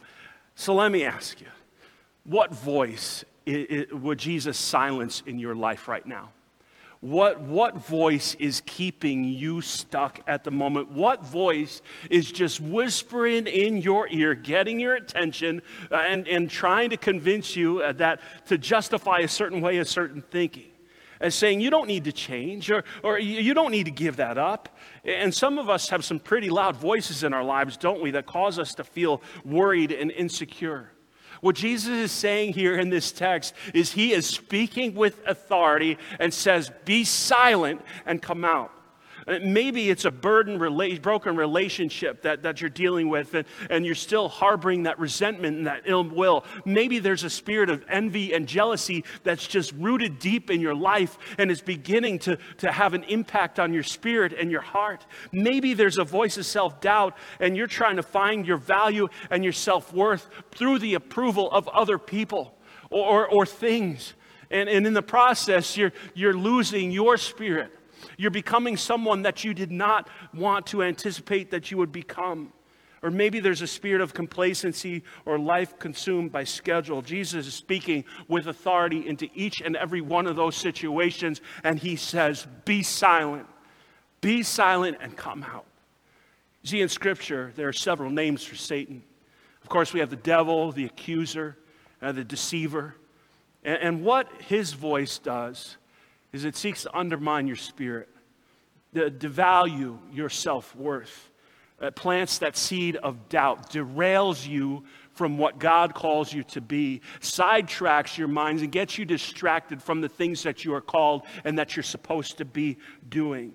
So 0.62 0.76
let 0.76 0.92
me 0.92 1.04
ask 1.06 1.42
you, 1.42 1.48
what 2.24 2.54
voice 2.54 3.26
would 3.48 4.20
Jesus 4.20 4.60
silence 4.60 5.24
in 5.26 5.40
your 5.40 5.56
life 5.56 5.88
right 5.88 6.06
now? 6.06 6.30
What, 7.00 7.42
what 7.42 7.78
voice 7.78 8.36
is 8.36 8.62
keeping 8.68 9.24
you 9.24 9.62
stuck 9.62 10.20
at 10.28 10.44
the 10.44 10.52
moment? 10.52 10.92
What 10.92 11.26
voice 11.26 11.82
is 12.12 12.32
just 12.32 12.60
whispering 12.62 13.48
in 13.48 13.78
your 13.78 14.08
ear, 14.10 14.36
getting 14.36 14.80
your 14.80 14.94
attention, 14.94 15.64
uh, 15.92 15.96
and, 15.96 16.28
and 16.28 16.48
trying 16.48 16.92
to 16.92 16.98
convince 16.98 17.56
you 17.56 17.82
uh, 17.82 17.94
that 17.94 18.22
to 18.46 18.60
justify 18.60 19.22
a 19.22 19.28
certain 19.28 19.62
way, 19.62 19.80
a 19.80 19.86
certain 19.86 20.22
thinking? 20.22 20.71
As 21.22 21.36
saying 21.36 21.62
you 21.62 21.70
don't 21.70 21.88
need 21.88 22.04
to 22.04 22.12
change 22.12 22.70
or, 22.70 22.84
or 23.04 23.20
you 23.20 23.54
don't 23.54 23.72
need 23.72 23.86
to 23.86 23.92
give 23.92 24.18
that 24.18 24.38
up. 24.38 24.76
And 25.06 25.34
some 25.34 25.58
of 25.58 25.70
us 25.70 25.88
have 25.90 26.04
some 26.04 26.20
pretty 26.20 26.50
loud 26.50 26.76
voices 26.76 27.24
in 27.24 27.34
our 27.34 27.44
lives, 27.44 27.78
don't 27.78 28.02
we, 28.02 28.12
that 28.12 28.26
cause 28.26 28.60
us 28.60 28.74
to 28.76 28.84
feel 28.84 29.22
worried 29.46 29.92
and 29.92 30.12
insecure. 30.12 30.92
What 31.42 31.56
Jesus 31.56 31.90
is 31.90 32.12
saying 32.12 32.54
here 32.54 32.78
in 32.78 32.90
this 32.90 33.12
text 33.12 33.54
is 33.74 33.92
he 33.92 34.14
is 34.14 34.28
speaking 34.28 34.94
with 34.94 35.20
authority 35.26 35.98
and 36.20 36.34
says, 36.34 36.72
Be 36.86 37.04
silent 37.04 37.82
and 38.06 38.22
come 38.22 38.44
out. 38.44 38.72
Uh, 39.28 39.40
maybe 39.44 39.90
it's 39.90 40.06
a 40.06 40.12
burden, 40.12 40.60
rela- 40.60 41.02
broken 41.02 41.36
relationship 41.36 42.22
that, 42.24 42.44
that 42.44 42.62
you're 42.62 42.70
dealing 42.70 43.10
with, 43.10 43.34
and, 43.34 43.46
and 43.70 43.86
you're 43.86 43.96
still 43.96 44.28
harboring 44.30 44.84
that 44.84 45.00
resentment 45.00 45.58
and 45.58 45.68
that 45.68 45.84
ill 45.86 46.04
will. 46.04 46.44
Maybe 46.66 47.00
there's 47.00 47.24
a 47.24 47.30
spirit 47.30 47.70
of 47.70 47.84
envy 47.90 48.34
and 48.34 48.48
jealousy 48.48 49.04
that's 49.24 49.46
just 49.48 49.72
rooted 49.74 50.20
deep 50.20 50.50
in 50.50 50.62
your 50.62 50.76
life 50.76 51.18
and 51.38 51.52
is 51.52 51.62
beginning 51.62 52.20
to, 52.20 52.38
to 52.58 52.72
have 52.72 52.94
an 52.94 53.04
impact 53.04 53.60
on 53.60 53.74
your 53.74 53.84
spirit 53.84 54.34
and 54.34 54.52
your 54.52 54.62
heart. 54.62 55.06
Maybe 55.32 55.74
there's 55.74 55.98
a 55.98 56.04
voice 56.04 56.38
of 56.38 56.46
self 56.46 56.82
doubt, 56.82 57.18
and 57.40 57.56
you're 57.56 57.68
trying 57.68 57.98
to 57.98 58.04
find 58.04 58.46
your 58.46 58.58
value 58.58 59.08
and 59.30 59.44
your 59.44 59.54
self 59.54 59.94
worth 59.94 60.30
through 60.52 60.80
the 60.80 60.96
approval 60.96 61.52
of 61.52 61.68
other 61.70 61.98
people 61.98 62.58
or, 62.90 63.06
or, 63.06 63.28
or 63.28 63.46
things. 63.46 64.14
And, 64.50 64.68
and 64.70 64.86
in 64.86 64.94
the 64.94 65.02
process, 65.02 65.78
you're, 65.78 65.94
you're 66.14 66.34
losing 66.34 66.92
your 66.92 67.18
spirit. 67.18 67.72
You're 68.18 68.32
becoming 68.32 68.78
someone 68.78 69.22
that 69.24 69.44
you 69.44 69.54
did 69.54 69.72
not 69.72 70.10
want 70.34 70.68
to 70.68 70.84
anticipate 70.84 71.52
that 71.52 71.72
you 71.72 71.78
would 71.78 71.92
become. 71.92 72.54
Or 73.04 73.10
maybe 73.10 73.40
there's 73.40 73.62
a 73.62 73.68
spirit 73.68 74.02
of 74.02 74.14
complacency 74.14 75.04
or 75.26 75.40
life 75.40 75.80
consumed 75.80 76.32
by 76.32 76.44
schedule. 76.44 77.02
Jesus 77.02 77.48
is 77.48 77.54
speaking 77.54 78.06
with 78.28 78.48
authority 78.48 79.08
into 79.08 79.28
each 79.34 79.60
and 79.62 79.76
every 79.76 80.02
one 80.02 80.28
of 80.28 80.36
those 80.36 80.56
situations, 80.56 81.42
and 81.64 81.80
he 81.80 81.96
says, 81.96 82.46
Be 82.66 82.84
silent. 82.84 83.48
Be 84.22 84.44
silent 84.44 84.98
and 85.02 85.18
come 85.18 85.44
out. 85.44 85.66
See, 86.64 86.82
in 86.82 86.90
Scripture, 86.90 87.52
there 87.56 87.68
are 87.68 87.74
several 87.74 88.12
names 88.12 88.44
for 88.44 88.56
Satan. 88.56 89.02
Of 89.64 89.70
course, 89.70 89.94
we 89.94 90.00
have 90.00 90.12
the 90.12 90.16
devil, 90.16 90.72
the 90.72 90.86
accuser, 90.86 91.58
uh, 92.04 92.12
the 92.12 92.24
deceiver. 92.24 92.96
And, 93.64 93.78
and 93.82 94.04
what 94.04 94.28
his 94.48 94.74
voice 94.74 95.18
does 95.18 95.78
is 96.34 96.46
it 96.46 96.56
seeks 96.56 96.84
to 96.84 96.98
undermine 96.98 97.48
your 97.48 97.56
spirit, 97.56 98.10
to 98.94 99.10
devalue 99.10 99.98
your 100.12 100.30
self 100.30 100.76
worth. 100.76 101.30
It 101.82 101.86
uh, 101.86 101.92
plants 101.92 102.38
that 102.40 102.56
seed 102.56 102.96
of 102.98 103.28
doubt, 103.28 103.72
derails 103.72 104.48
you 104.48 104.84
from 105.14 105.38
what 105.38 105.60
God 105.60 105.96
calls 105.96 106.32
you 106.32 106.44
to 106.44 106.62
be, 106.62 107.02
sidetracks 107.20 108.18
your 108.18 108.28
minds, 108.28 108.62
and 108.62 108.72
gets 108.72 108.98
you 108.98 109.06
distracted 109.06 109.82
from 109.82 110.00
the 110.00 110.10
things 110.10 110.44
that 110.44 110.64
you 110.64 110.76
are 110.76 110.82
called 110.82 111.24
and 111.44 111.58
that 111.58 111.76
you're 111.76 111.84
supposed 111.84 112.38
to 112.38 112.46
be 112.46 112.78
doing. 113.10 113.54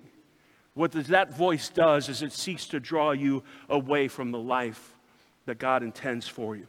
What 0.73 0.91
that 0.91 1.35
voice 1.35 1.69
does 1.69 2.09
is 2.09 2.21
it 2.21 2.33
seeks 2.33 2.67
to 2.67 2.79
draw 2.79 3.11
you 3.11 3.43
away 3.69 4.09
from 4.09 4.31
the 4.31 4.39
life 4.39 4.95
that 5.45 5.57
God 5.57 5.81
intends 5.81 6.27
for 6.27 6.55
you. 6.55 6.67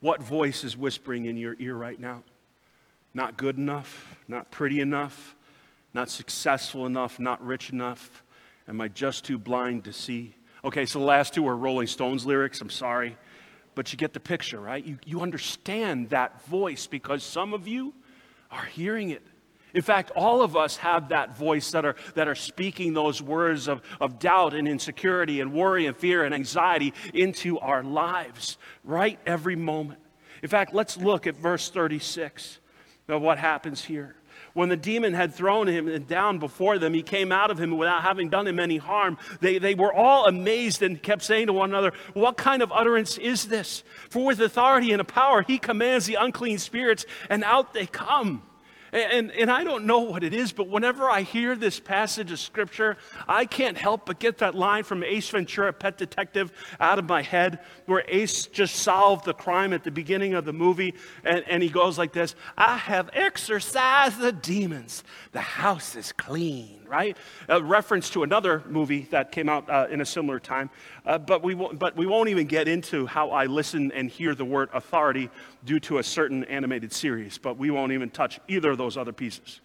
What 0.00 0.22
voice 0.22 0.62
is 0.62 0.76
whispering 0.76 1.24
in 1.24 1.36
your 1.36 1.56
ear 1.58 1.74
right 1.74 1.98
now? 1.98 2.22
Not 3.18 3.36
good 3.36 3.56
enough, 3.56 4.16
not 4.28 4.52
pretty 4.52 4.80
enough, 4.80 5.34
not 5.92 6.08
successful 6.08 6.86
enough, 6.86 7.18
not 7.18 7.44
rich 7.44 7.70
enough. 7.70 8.22
Am 8.68 8.80
I 8.80 8.86
just 8.86 9.24
too 9.24 9.38
blind 9.38 9.82
to 9.86 9.92
see? 9.92 10.36
Okay, 10.64 10.86
so 10.86 11.00
the 11.00 11.04
last 11.04 11.34
two 11.34 11.44
are 11.48 11.56
Rolling 11.56 11.88
Stones 11.88 12.24
lyrics. 12.24 12.60
I'm 12.60 12.70
sorry. 12.70 13.16
But 13.74 13.90
you 13.92 13.96
get 13.96 14.12
the 14.12 14.20
picture, 14.20 14.60
right? 14.60 14.84
You, 14.84 14.98
you 15.04 15.20
understand 15.20 16.10
that 16.10 16.46
voice 16.46 16.86
because 16.86 17.24
some 17.24 17.54
of 17.54 17.66
you 17.66 17.92
are 18.52 18.66
hearing 18.66 19.10
it. 19.10 19.26
In 19.74 19.82
fact, 19.82 20.12
all 20.14 20.40
of 20.40 20.56
us 20.56 20.76
have 20.76 21.08
that 21.08 21.36
voice 21.36 21.72
that 21.72 21.84
are, 21.84 21.96
that 22.14 22.28
are 22.28 22.36
speaking 22.36 22.94
those 22.94 23.20
words 23.20 23.66
of, 23.66 23.82
of 24.00 24.20
doubt 24.20 24.54
and 24.54 24.68
insecurity 24.68 25.40
and 25.40 25.52
worry 25.52 25.86
and 25.86 25.96
fear 25.96 26.22
and 26.22 26.32
anxiety 26.32 26.94
into 27.12 27.58
our 27.58 27.82
lives 27.82 28.58
right 28.84 29.18
every 29.26 29.56
moment. 29.56 29.98
In 30.40 30.48
fact, 30.48 30.72
let's 30.72 30.96
look 30.96 31.26
at 31.26 31.34
verse 31.34 31.68
36 31.68 32.60
of 33.08 33.22
what 33.22 33.38
happens 33.38 33.84
here. 33.84 34.14
When 34.54 34.68
the 34.68 34.76
demon 34.76 35.14
had 35.14 35.34
thrown 35.34 35.66
him 35.66 36.04
down 36.04 36.38
before 36.38 36.78
them, 36.78 36.94
he 36.94 37.02
came 37.02 37.32
out 37.32 37.50
of 37.50 37.60
him 37.60 37.76
without 37.76 38.02
having 38.02 38.28
done 38.28 38.46
him 38.46 38.58
any 38.58 38.76
harm. 38.76 39.18
They, 39.40 39.58
they 39.58 39.74
were 39.74 39.92
all 39.92 40.26
amazed 40.26 40.82
and 40.82 41.02
kept 41.02 41.22
saying 41.22 41.46
to 41.46 41.52
one 41.52 41.70
another, 41.70 41.92
What 42.14 42.36
kind 42.36 42.62
of 42.62 42.72
utterance 42.72 43.18
is 43.18 43.48
this? 43.48 43.82
For 44.10 44.24
with 44.24 44.40
authority 44.40 44.92
and 44.92 45.00
a 45.00 45.04
power, 45.04 45.42
he 45.42 45.58
commands 45.58 46.06
the 46.06 46.16
unclean 46.16 46.58
spirits, 46.58 47.06
and 47.28 47.44
out 47.44 47.74
they 47.74 47.86
come. 47.86 48.42
And, 48.92 49.30
and 49.32 49.50
I 49.50 49.64
don't 49.64 49.84
know 49.84 50.00
what 50.00 50.24
it 50.24 50.32
is, 50.32 50.52
but 50.52 50.68
whenever 50.68 51.08
I 51.10 51.22
hear 51.22 51.54
this 51.56 51.78
passage 51.78 52.32
of 52.32 52.38
Scripture, 52.38 52.96
I 53.26 53.44
can't 53.44 53.76
help 53.76 54.06
but 54.06 54.18
get 54.18 54.38
that 54.38 54.54
line 54.54 54.84
from 54.84 55.04
Ace 55.04 55.28
Ventura, 55.28 55.72
Pet 55.72 55.98
Detective, 55.98 56.52
out 56.80 56.98
of 56.98 57.08
my 57.08 57.22
head, 57.22 57.60
where 57.86 58.04
Ace 58.08 58.46
just 58.46 58.76
solved 58.76 59.24
the 59.24 59.34
crime 59.34 59.72
at 59.72 59.84
the 59.84 59.90
beginning 59.90 60.34
of 60.34 60.44
the 60.44 60.52
movie. 60.52 60.94
And, 61.24 61.44
and 61.48 61.62
he 61.62 61.68
goes 61.68 61.98
like 61.98 62.12
this 62.12 62.34
I 62.56 62.76
have 62.76 63.10
exorcised 63.12 64.18
the 64.18 64.32
demons. 64.32 65.04
The 65.32 65.40
house 65.40 65.94
is 65.96 66.12
clean 66.12 66.78
right? 66.88 67.16
A 67.48 67.62
reference 67.62 68.10
to 68.10 68.22
another 68.22 68.62
movie 68.68 69.06
that 69.10 69.30
came 69.30 69.48
out 69.48 69.68
uh, 69.68 69.86
in 69.90 70.00
a 70.00 70.06
similar 70.06 70.40
time. 70.40 70.70
Uh, 71.04 71.18
but, 71.18 71.42
we 71.42 71.54
won't, 71.54 71.78
but 71.78 71.96
we 71.96 72.06
won't 72.06 72.28
even 72.28 72.46
get 72.46 72.66
into 72.66 73.06
how 73.06 73.30
I 73.30 73.46
listen 73.46 73.92
and 73.92 74.10
hear 74.10 74.34
the 74.34 74.44
word 74.44 74.70
authority 74.72 75.30
due 75.64 75.80
to 75.80 75.98
a 75.98 76.02
certain 76.02 76.44
animated 76.44 76.92
series. 76.92 77.38
But 77.38 77.58
we 77.58 77.70
won't 77.70 77.92
even 77.92 78.10
touch 78.10 78.40
either 78.48 78.74
those 78.78 78.96
other 78.96 79.12
pieces. 79.12 79.60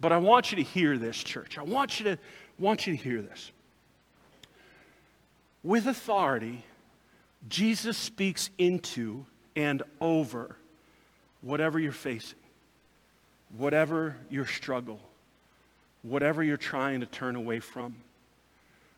But 0.00 0.12
I 0.12 0.18
want 0.18 0.52
you 0.52 0.56
to 0.56 0.62
hear 0.62 0.96
this, 0.96 1.16
church. 1.16 1.58
I 1.58 1.62
want 1.62 1.98
you 1.98 2.04
to, 2.04 2.18
want 2.58 2.86
you 2.86 2.96
to 2.96 3.02
hear 3.02 3.20
this. 3.20 3.50
With 5.62 5.86
authority, 5.86 6.64
Jesus 7.48 7.98
speaks 7.98 8.50
into 8.58 9.26
and 9.56 9.82
over 10.00 10.56
whatever 11.42 11.78
you're 11.78 11.92
facing, 11.92 12.38
whatever 13.56 14.16
your 14.30 14.46
struggle, 14.46 15.00
whatever 16.02 16.42
you're 16.42 16.56
trying 16.56 17.00
to 17.00 17.06
turn 17.06 17.36
away 17.36 17.60
from, 17.60 17.96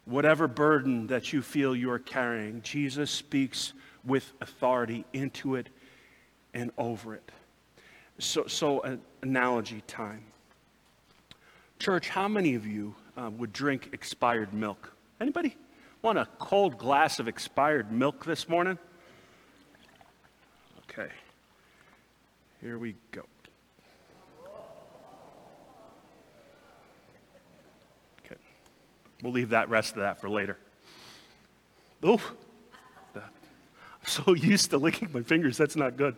whatever 0.04 0.49
burden 0.49 1.06
that 1.06 1.32
you 1.32 1.40
feel 1.42 1.75
you 1.75 1.90
are 1.90 1.99
carrying, 1.99 2.61
Jesus 2.62 3.11
speaks 3.11 3.73
with 4.04 4.32
authority 4.40 5.04
into 5.12 5.54
it 5.54 5.68
and 6.52 6.70
over 6.76 7.14
it. 7.14 7.30
So, 8.20 8.46
so 8.46 8.82
an 8.82 9.00
analogy 9.22 9.82
time. 9.86 10.22
Church, 11.78 12.10
how 12.10 12.28
many 12.28 12.54
of 12.54 12.66
you 12.66 12.94
uh, 13.16 13.30
would 13.30 13.50
drink 13.50 13.88
expired 13.94 14.52
milk? 14.52 14.92
Anybody 15.22 15.56
want 16.02 16.18
a 16.18 16.28
cold 16.38 16.76
glass 16.76 17.18
of 17.18 17.28
expired 17.28 17.90
milk 17.90 18.26
this 18.26 18.46
morning? 18.46 18.78
Okay. 20.82 21.08
Here 22.60 22.78
we 22.78 22.94
go. 23.10 23.22
Okay, 28.26 28.36
we'll 29.22 29.32
leave 29.32 29.48
that 29.48 29.70
rest 29.70 29.92
of 29.92 30.00
that 30.00 30.20
for 30.20 30.28
later. 30.28 30.58
Oh, 32.02 32.20
I'm 33.16 33.22
so 34.04 34.34
used 34.34 34.68
to 34.70 34.78
licking 34.78 35.10
my 35.10 35.22
fingers, 35.22 35.56
that's 35.56 35.76
not 35.76 35.96
good. 35.96 36.16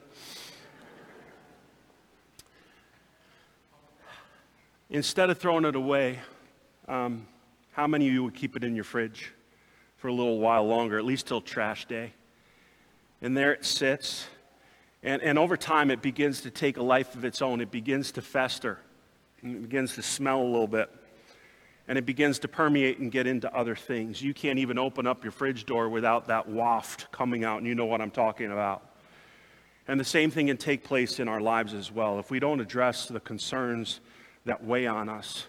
Instead 4.93 5.31
of 5.31 5.39
throwing 5.39 5.65
it 5.65 5.75
away, 5.75 6.19
um, 6.87 7.27
how 7.73 7.87
many 7.87 8.07
of 8.07 8.13
you 8.13 8.23
would 8.23 8.35
keep 8.35 8.57
it 8.57 8.63
in 8.63 8.75
your 8.75 8.85
fridge 8.85 9.33
for 9.97 10.09
a 10.09 10.13
little 10.13 10.39
while 10.39 10.67
longer, 10.67 10.99
at 10.99 11.05
least 11.07 11.27
till 11.27 11.41
trash 11.41 11.87
day? 11.87 12.13
And 13.23 13.35
there 13.35 13.55
it 13.55 13.65
sits. 13.65 14.27
And, 15.03 15.23
and 15.23 15.39
over 15.39 15.57
time, 15.57 15.91
it 15.91 16.03
begins 16.03 16.43
to 16.43 16.51
take 16.51 16.77
a 16.77 16.83
life 16.83 17.15
of 17.15 17.25
its 17.25 17.41
own. 17.41 17.63
It 17.63 17.71
begins 17.71 18.13
to 18.13 18.23
fester. 18.23 18.81
It 19.43 19.63
begins 19.63 19.95
to 19.95 20.03
smell 20.03 20.43
a 20.43 20.45
little 20.45 20.69
bit 20.69 20.91
and 21.89 21.97
it 21.97 22.05
begins 22.05 22.39
to 22.41 22.49
permeate 22.49 22.99
and 22.99 23.11
get 23.11 23.27
into 23.27 23.53
other 23.57 23.75
things. 23.75 24.21
You 24.21 24.35
can't 24.35 24.59
even 24.59 24.79
open 24.79 25.07
up 25.07 25.25
your 25.25 25.33
fridge 25.33 25.65
door 25.65 25.89
without 25.89 26.27
that 26.29 26.49
waft 26.49 27.11
coming 27.11 27.45
out, 27.45 27.59
and 27.59 27.67
you 27.67 27.75
know 27.75 27.87
what 27.87 28.01
I'm 28.01 28.11
talking 28.11 28.53
about. 28.53 28.87
And 29.89 29.99
the 29.99 30.05
same 30.05 30.31
thing 30.31 30.47
can 30.47 30.59
take 30.59 30.85
place 30.85 31.19
in 31.19 31.27
our 31.29 31.41
lives 31.41 31.75
as 31.75 31.91
well. 31.91 32.21
If 32.21 32.31
we 32.31 32.39
don't 32.39 32.61
address 32.61 33.09
the 33.09 33.19
concerns 33.19 34.01
that 34.45 34.65
weigh 34.65 34.87
on 34.87 35.09
us, 35.09 35.47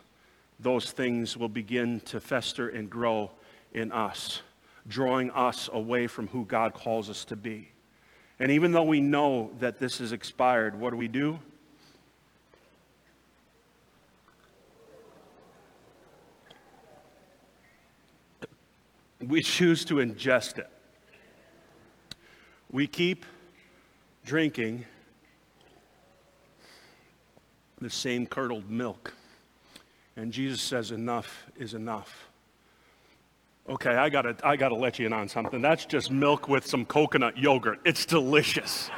those 0.59 0.91
things 0.91 1.35
will 1.35 1.49
begin 1.49 1.99
to 2.01 2.19
fester 2.19 2.69
and 2.69 2.89
grow 2.89 3.31
in 3.73 3.91
us, 3.91 4.41
drawing 4.87 5.31
us 5.31 5.69
away 5.73 6.07
from 6.07 6.27
who 6.27 6.45
God 6.45 6.73
calls 6.73 7.09
us 7.09 7.25
to 7.25 7.35
be. 7.35 7.69
And 8.39 8.51
even 8.51 8.71
though 8.71 8.83
we 8.83 9.01
know 9.01 9.51
that 9.59 9.79
this 9.79 10.01
is 10.01 10.11
expired, 10.11 10.79
what 10.79 10.91
do 10.91 10.97
we 10.97 11.07
do? 11.07 11.39
We 19.25 19.41
choose 19.41 19.85
to 19.85 19.95
ingest 19.95 20.57
it. 20.57 20.69
We 22.69 22.87
keep 22.87 23.25
drinking 24.25 24.85
the 27.83 27.89
same 27.89 28.25
curdled 28.25 28.69
milk. 28.69 29.13
And 30.15 30.31
Jesus 30.31 30.61
says, 30.61 30.91
Enough 30.91 31.45
is 31.57 31.73
enough. 31.73 32.29
Okay, 33.69 33.91
I 33.91 34.09
gotta, 34.09 34.35
I 34.43 34.55
gotta 34.55 34.75
let 34.75 34.99
you 34.99 35.05
in 35.05 35.13
on 35.13 35.29
something. 35.29 35.61
That's 35.61 35.85
just 35.85 36.11
milk 36.11 36.49
with 36.49 36.65
some 36.65 36.85
coconut 36.85 37.37
yogurt. 37.37 37.79
It's 37.85 38.05
delicious. 38.05 38.89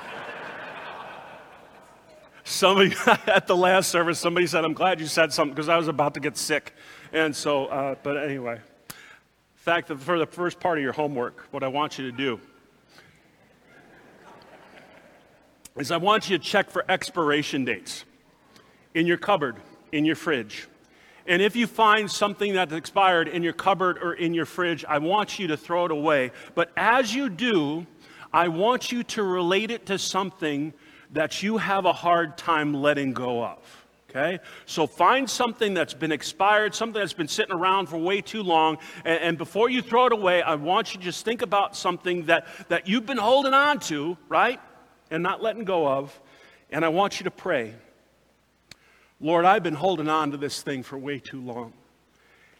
somebody 2.43 2.95
at 3.27 3.45
the 3.47 3.55
last 3.55 3.89
service, 3.89 4.19
somebody 4.19 4.47
said, 4.47 4.65
I'm 4.65 4.73
glad 4.73 4.99
you 4.99 5.05
said 5.05 5.31
something 5.33 5.53
because 5.53 5.69
I 5.69 5.77
was 5.77 5.87
about 5.87 6.15
to 6.15 6.19
get 6.19 6.37
sick. 6.37 6.73
And 7.13 7.35
so, 7.35 7.65
uh, 7.67 7.95
but 8.01 8.17
anyway, 8.17 8.59
fact, 9.65 9.91
for 9.91 10.19
the 10.19 10.27
first 10.27 10.59
part 10.59 10.77
of 10.77 10.83
your 10.83 10.93
homework, 10.93 11.47
what 11.49 11.63
I 11.63 11.67
want 11.67 11.97
you 11.97 12.11
to 12.11 12.15
do 12.15 12.39
is 15.75 15.91
I 15.91 15.97
want 15.97 16.29
you 16.29 16.37
to 16.37 16.43
check 16.43 16.69
for 16.69 16.85
expiration 16.89 17.65
dates 17.65 18.05
in 18.95 19.05
your 19.05 19.17
cupboard, 19.17 19.57
in 19.91 20.05
your 20.05 20.15
fridge. 20.15 20.67
And 21.27 21.41
if 21.41 21.55
you 21.55 21.67
find 21.67 22.09
something 22.09 22.53
that's 22.53 22.73
expired 22.73 23.27
in 23.27 23.43
your 23.43 23.53
cupboard 23.53 23.97
or 24.01 24.13
in 24.13 24.33
your 24.33 24.45
fridge, 24.45 24.85
I 24.85 24.99
want 24.99 25.37
you 25.37 25.47
to 25.47 25.57
throw 25.57 25.85
it 25.85 25.91
away. 25.91 26.31
But 26.55 26.71
as 26.77 27.13
you 27.13 27.29
do, 27.29 27.85
I 28.31 28.47
want 28.47 28.91
you 28.91 29.03
to 29.03 29.23
relate 29.23 29.69
it 29.69 29.85
to 29.87 29.99
something 29.99 30.73
that 31.11 31.43
you 31.43 31.57
have 31.57 31.85
a 31.85 31.93
hard 31.93 32.37
time 32.37 32.73
letting 32.73 33.13
go 33.13 33.43
of. 33.43 33.85
Okay? 34.09 34.39
So 34.65 34.87
find 34.87 35.29
something 35.29 35.73
that's 35.73 35.93
been 35.93 36.11
expired, 36.11 36.73
something 36.73 36.99
that's 36.99 37.11
been 37.11 37.27
sitting 37.27 37.53
around 37.53 37.87
for 37.87 37.97
way 37.97 38.21
too 38.21 38.43
long, 38.43 38.77
and, 39.03 39.21
and, 39.21 39.37
before 39.37 39.69
you 39.69 39.81
throw 39.81 40.05
it 40.05 40.13
away, 40.13 40.41
I 40.41 40.55
want 40.55 40.93
you 40.93 40.99
to 40.99 41.05
just 41.05 41.25
think 41.25 41.41
about 41.41 41.75
something 41.75 42.25
that, 42.27 42.47
that 42.69 42.87
you've 42.87 43.05
been 43.05 43.17
holding 43.17 43.53
on 43.53 43.79
to, 43.81 44.17
right? 44.29 44.61
And 45.11 45.21
not 45.21 45.43
letting 45.43 45.65
go 45.65 45.85
of. 45.85 46.17
And 46.71 46.85
I 46.85 46.89
want 46.89 47.19
you 47.19 47.25
to 47.25 47.31
pray. 47.31 47.75
Lord, 49.25 49.43
I've 49.43 49.63
been 49.63 49.73
holding 49.73 50.07
on 50.07 50.29
to 50.33 50.37
this 50.37 50.61
thing 50.61 50.83
for 50.83 50.99
way 50.99 51.17
too 51.17 51.41
long. 51.41 51.73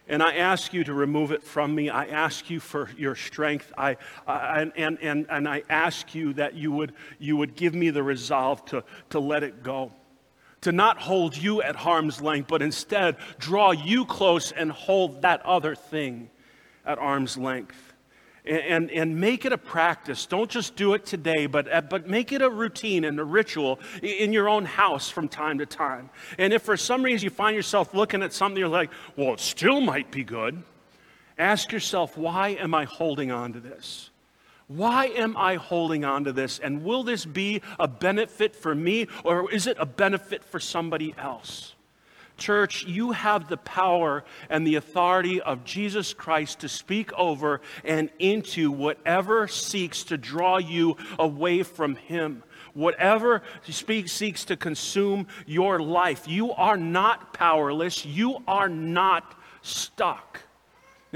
And 0.08 0.20
I 0.20 0.34
ask 0.34 0.74
you 0.74 0.82
to 0.82 0.92
remove 0.92 1.30
it 1.30 1.44
from 1.44 1.72
me. 1.72 1.90
I 1.90 2.06
ask 2.06 2.50
you 2.50 2.58
for 2.58 2.90
your 2.98 3.14
strength. 3.14 3.72
I, 3.78 3.96
I, 4.26 4.62
and, 4.74 4.98
and, 5.00 5.26
and 5.30 5.48
I 5.48 5.62
ask 5.70 6.12
you 6.12 6.32
that 6.32 6.54
you 6.54 6.72
would, 6.72 6.92
you 7.20 7.36
would 7.36 7.54
give 7.54 7.72
me 7.72 7.90
the 7.90 8.02
resolve 8.02 8.64
to, 8.64 8.82
to 9.10 9.20
let 9.20 9.44
it 9.44 9.62
go. 9.62 9.92
To 10.62 10.72
not 10.72 10.98
hold 10.98 11.36
you 11.36 11.62
at 11.62 11.76
harm's 11.76 12.20
length, 12.20 12.48
but 12.48 12.62
instead 12.62 13.18
draw 13.38 13.70
you 13.70 14.04
close 14.04 14.50
and 14.50 14.72
hold 14.72 15.22
that 15.22 15.46
other 15.46 15.76
thing 15.76 16.30
at 16.84 16.98
arm's 16.98 17.38
length 17.38 17.85
and, 18.46 18.90
and 18.90 19.20
make 19.20 19.44
it 19.44 19.52
a 19.52 19.58
practice. 19.58 20.26
Don't 20.26 20.50
just 20.50 20.76
do 20.76 20.94
it 20.94 21.04
today, 21.04 21.46
but, 21.46 21.72
uh, 21.72 21.80
but 21.80 22.08
make 22.08 22.32
it 22.32 22.42
a 22.42 22.50
routine 22.50 23.04
and 23.04 23.18
a 23.18 23.24
ritual 23.24 23.80
in 24.02 24.32
your 24.32 24.48
own 24.48 24.64
house 24.64 25.08
from 25.08 25.28
time 25.28 25.58
to 25.58 25.66
time. 25.66 26.10
And 26.38 26.52
if 26.52 26.62
for 26.62 26.76
some 26.76 27.02
reason 27.02 27.24
you 27.24 27.30
find 27.30 27.56
yourself 27.56 27.94
looking 27.94 28.22
at 28.22 28.32
something, 28.32 28.58
you're 28.58 28.68
like, 28.68 28.90
well, 29.16 29.34
it 29.34 29.40
still 29.40 29.80
might 29.80 30.10
be 30.10 30.24
good, 30.24 30.62
ask 31.38 31.72
yourself, 31.72 32.16
why 32.16 32.50
am 32.50 32.74
I 32.74 32.84
holding 32.84 33.30
on 33.30 33.52
to 33.52 33.60
this? 33.60 34.10
Why 34.68 35.06
am 35.06 35.36
I 35.36 35.56
holding 35.56 36.04
on 36.04 36.24
to 36.24 36.32
this? 36.32 36.58
And 36.58 36.82
will 36.82 37.04
this 37.04 37.24
be 37.24 37.62
a 37.78 37.86
benefit 37.86 38.56
for 38.56 38.74
me 38.74 39.06
or 39.22 39.50
is 39.52 39.68
it 39.68 39.76
a 39.78 39.86
benefit 39.86 40.42
for 40.42 40.58
somebody 40.58 41.14
else? 41.16 41.75
Church, 42.36 42.84
you 42.86 43.12
have 43.12 43.48
the 43.48 43.56
power 43.56 44.24
and 44.50 44.66
the 44.66 44.74
authority 44.74 45.40
of 45.40 45.64
Jesus 45.64 46.12
Christ 46.12 46.60
to 46.60 46.68
speak 46.68 47.12
over 47.14 47.60
and 47.84 48.10
into 48.18 48.70
whatever 48.70 49.48
seeks 49.48 50.04
to 50.04 50.18
draw 50.18 50.58
you 50.58 50.96
away 51.18 51.62
from 51.62 51.96
Him. 51.96 52.42
Whatever 52.74 53.42
speak, 53.68 54.08
seeks 54.08 54.44
to 54.46 54.56
consume 54.56 55.26
your 55.46 55.80
life. 55.80 56.28
You 56.28 56.52
are 56.52 56.76
not 56.76 57.32
powerless. 57.32 58.04
You 58.04 58.42
are 58.46 58.68
not 58.68 59.34
stuck. 59.62 60.45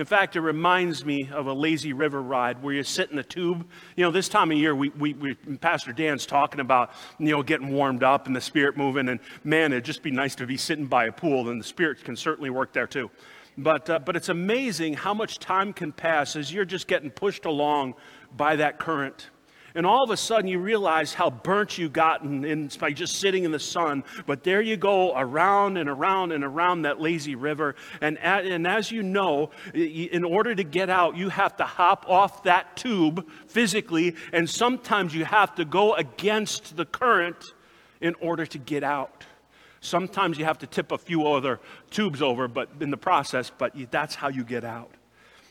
In 0.00 0.06
fact, 0.06 0.34
it 0.34 0.40
reminds 0.40 1.04
me 1.04 1.28
of 1.30 1.46
a 1.46 1.52
lazy 1.52 1.92
river 1.92 2.22
ride 2.22 2.62
where 2.62 2.72
you 2.72 2.82
sit 2.82 3.10
in 3.10 3.16
the 3.16 3.22
tube. 3.22 3.66
You 3.96 4.04
know, 4.04 4.10
this 4.10 4.30
time 4.30 4.50
of 4.50 4.56
year, 4.56 4.74
we, 4.74 4.88
we, 4.88 5.12
we, 5.12 5.34
Pastor 5.34 5.92
Dan's 5.92 6.24
talking 6.24 6.60
about, 6.60 6.92
you 7.18 7.32
know, 7.32 7.42
getting 7.42 7.68
warmed 7.68 8.02
up 8.02 8.26
and 8.26 8.34
the 8.34 8.40
spirit 8.40 8.78
moving. 8.78 9.10
And 9.10 9.20
man, 9.44 9.72
it'd 9.72 9.84
just 9.84 10.02
be 10.02 10.10
nice 10.10 10.34
to 10.36 10.46
be 10.46 10.56
sitting 10.56 10.86
by 10.86 11.04
a 11.04 11.12
pool, 11.12 11.50
and 11.50 11.60
the 11.60 11.64
spirit 11.64 12.02
can 12.02 12.16
certainly 12.16 12.48
work 12.48 12.72
there 12.72 12.86
too. 12.86 13.10
But, 13.58 13.90
uh, 13.90 13.98
but 13.98 14.16
it's 14.16 14.30
amazing 14.30 14.94
how 14.94 15.12
much 15.12 15.38
time 15.38 15.74
can 15.74 15.92
pass 15.92 16.34
as 16.34 16.50
you're 16.50 16.64
just 16.64 16.86
getting 16.86 17.10
pushed 17.10 17.44
along 17.44 17.92
by 18.34 18.56
that 18.56 18.78
current. 18.78 19.28
And 19.74 19.86
all 19.86 20.02
of 20.02 20.10
a 20.10 20.16
sudden, 20.16 20.48
you 20.48 20.58
realize 20.58 21.14
how 21.14 21.30
burnt 21.30 21.78
you've 21.78 21.92
gotten 21.92 22.44
in, 22.44 22.70
by 22.78 22.92
just 22.92 23.16
sitting 23.16 23.44
in 23.44 23.52
the 23.52 23.58
sun. 23.58 24.04
But 24.26 24.42
there 24.42 24.60
you 24.60 24.76
go, 24.76 25.16
around 25.16 25.76
and 25.76 25.88
around 25.88 26.32
and 26.32 26.42
around 26.42 26.82
that 26.82 27.00
lazy 27.00 27.34
river. 27.34 27.76
And, 28.00 28.18
at, 28.18 28.44
and 28.46 28.66
as 28.66 28.90
you 28.90 29.02
know, 29.02 29.50
in 29.74 30.24
order 30.24 30.54
to 30.54 30.64
get 30.64 30.90
out, 30.90 31.16
you 31.16 31.28
have 31.28 31.56
to 31.58 31.64
hop 31.64 32.06
off 32.08 32.42
that 32.44 32.76
tube 32.76 33.28
physically. 33.46 34.16
And 34.32 34.48
sometimes 34.48 35.14
you 35.14 35.24
have 35.24 35.54
to 35.56 35.64
go 35.64 35.94
against 35.94 36.76
the 36.76 36.84
current 36.84 37.54
in 38.00 38.14
order 38.20 38.46
to 38.46 38.58
get 38.58 38.82
out. 38.82 39.24
Sometimes 39.80 40.38
you 40.38 40.44
have 40.44 40.58
to 40.58 40.66
tip 40.66 40.92
a 40.92 40.98
few 40.98 41.26
other 41.26 41.60
tubes 41.90 42.20
over, 42.20 42.48
but 42.48 42.68
in 42.80 42.90
the 42.90 42.96
process, 42.96 43.50
but 43.56 43.72
that's 43.90 44.14
how 44.14 44.28
you 44.28 44.44
get 44.44 44.64
out. 44.64 44.90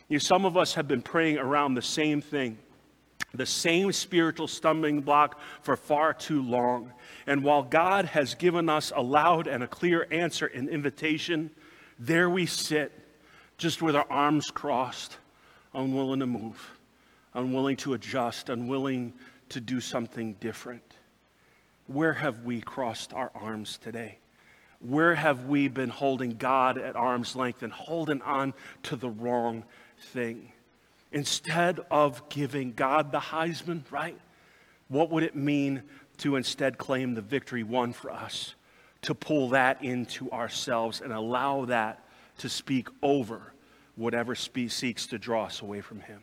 You, 0.08 0.20
some 0.20 0.46
of 0.46 0.58
us 0.58 0.74
have 0.76 0.88
been 0.88 1.02
praying 1.02 1.38
around 1.38 1.74
the 1.74 1.82
same 1.82 2.22
thing 2.22 2.58
the 3.34 3.46
same 3.46 3.92
spiritual 3.92 4.48
stumbling 4.48 5.02
block 5.02 5.40
for 5.62 5.76
far 5.76 6.14
too 6.14 6.42
long. 6.42 6.92
And 7.28 7.44
while 7.44 7.64
God 7.64 8.06
has 8.06 8.34
given 8.36 8.70
us 8.70 8.92
a 8.96 9.02
loud 9.02 9.48
and 9.48 9.64
a 9.64 9.68
clear 9.68 10.08
answer 10.12 10.48
and 10.48 10.68
invitation, 10.68 11.52
there 12.00 12.30
we 12.30 12.46
sit, 12.46 12.92
just 13.58 13.82
with 13.82 13.96
our 13.96 14.08
arms 14.10 14.52
crossed, 14.52 15.18
unwilling 15.74 16.22
to 16.22 16.26
move, 16.26 16.72
unwilling 17.34 17.76
to 17.78 17.94
adjust, 17.94 18.50
unwilling 18.50 19.14
to 19.50 19.60
do 19.60 19.80
something 19.82 20.34
different. 20.40 20.96
Where 21.88 22.14
have 22.14 22.44
we 22.44 22.62
crossed 22.62 23.14
our 23.14 23.32
arms 23.36 23.78
today? 23.78 24.18
Where 24.80 25.16
have 25.16 25.46
we 25.46 25.68
been 25.68 25.90
holding 25.90 26.38
God 26.38 26.78
at 26.78 26.96
arm's 26.96 27.36
length 27.36 27.64
and 27.64 27.74
holding 27.74 28.22
on 28.22 28.54
to 28.84 28.96
the 28.96 29.10
wrong 29.10 29.64
thing? 30.14 30.52
Instead 31.12 31.80
of 31.90 32.28
giving 32.30 32.74
God 32.74 33.12
the 33.12 33.20
Heisman, 33.20 33.82
right? 33.92 34.18
What 34.88 35.10
would 35.12 35.24
it 35.24 35.36
mean 35.36 35.84
to 36.18 36.36
instead 36.36 36.78
claim 36.78 37.14
the 37.14 37.22
victory 37.22 37.64
won 37.64 37.94
for 37.94 38.12
us? 38.12 38.56
To 39.04 39.16
pull 39.16 39.50
that 39.50 39.84
into 39.84 40.30
ourselves 40.32 41.02
and 41.02 41.14
allow 41.14 41.66
that 41.66 42.04
to 42.40 42.50
speak 42.50 42.88
over 43.02 43.54
whatever 43.96 44.36
spe- 44.36 44.70
seeks 44.70 45.08
to 45.08 45.18
draw 45.18 45.46
us 45.46 45.62
away 45.62 45.82
from 45.82 46.02
Him. 46.02 46.22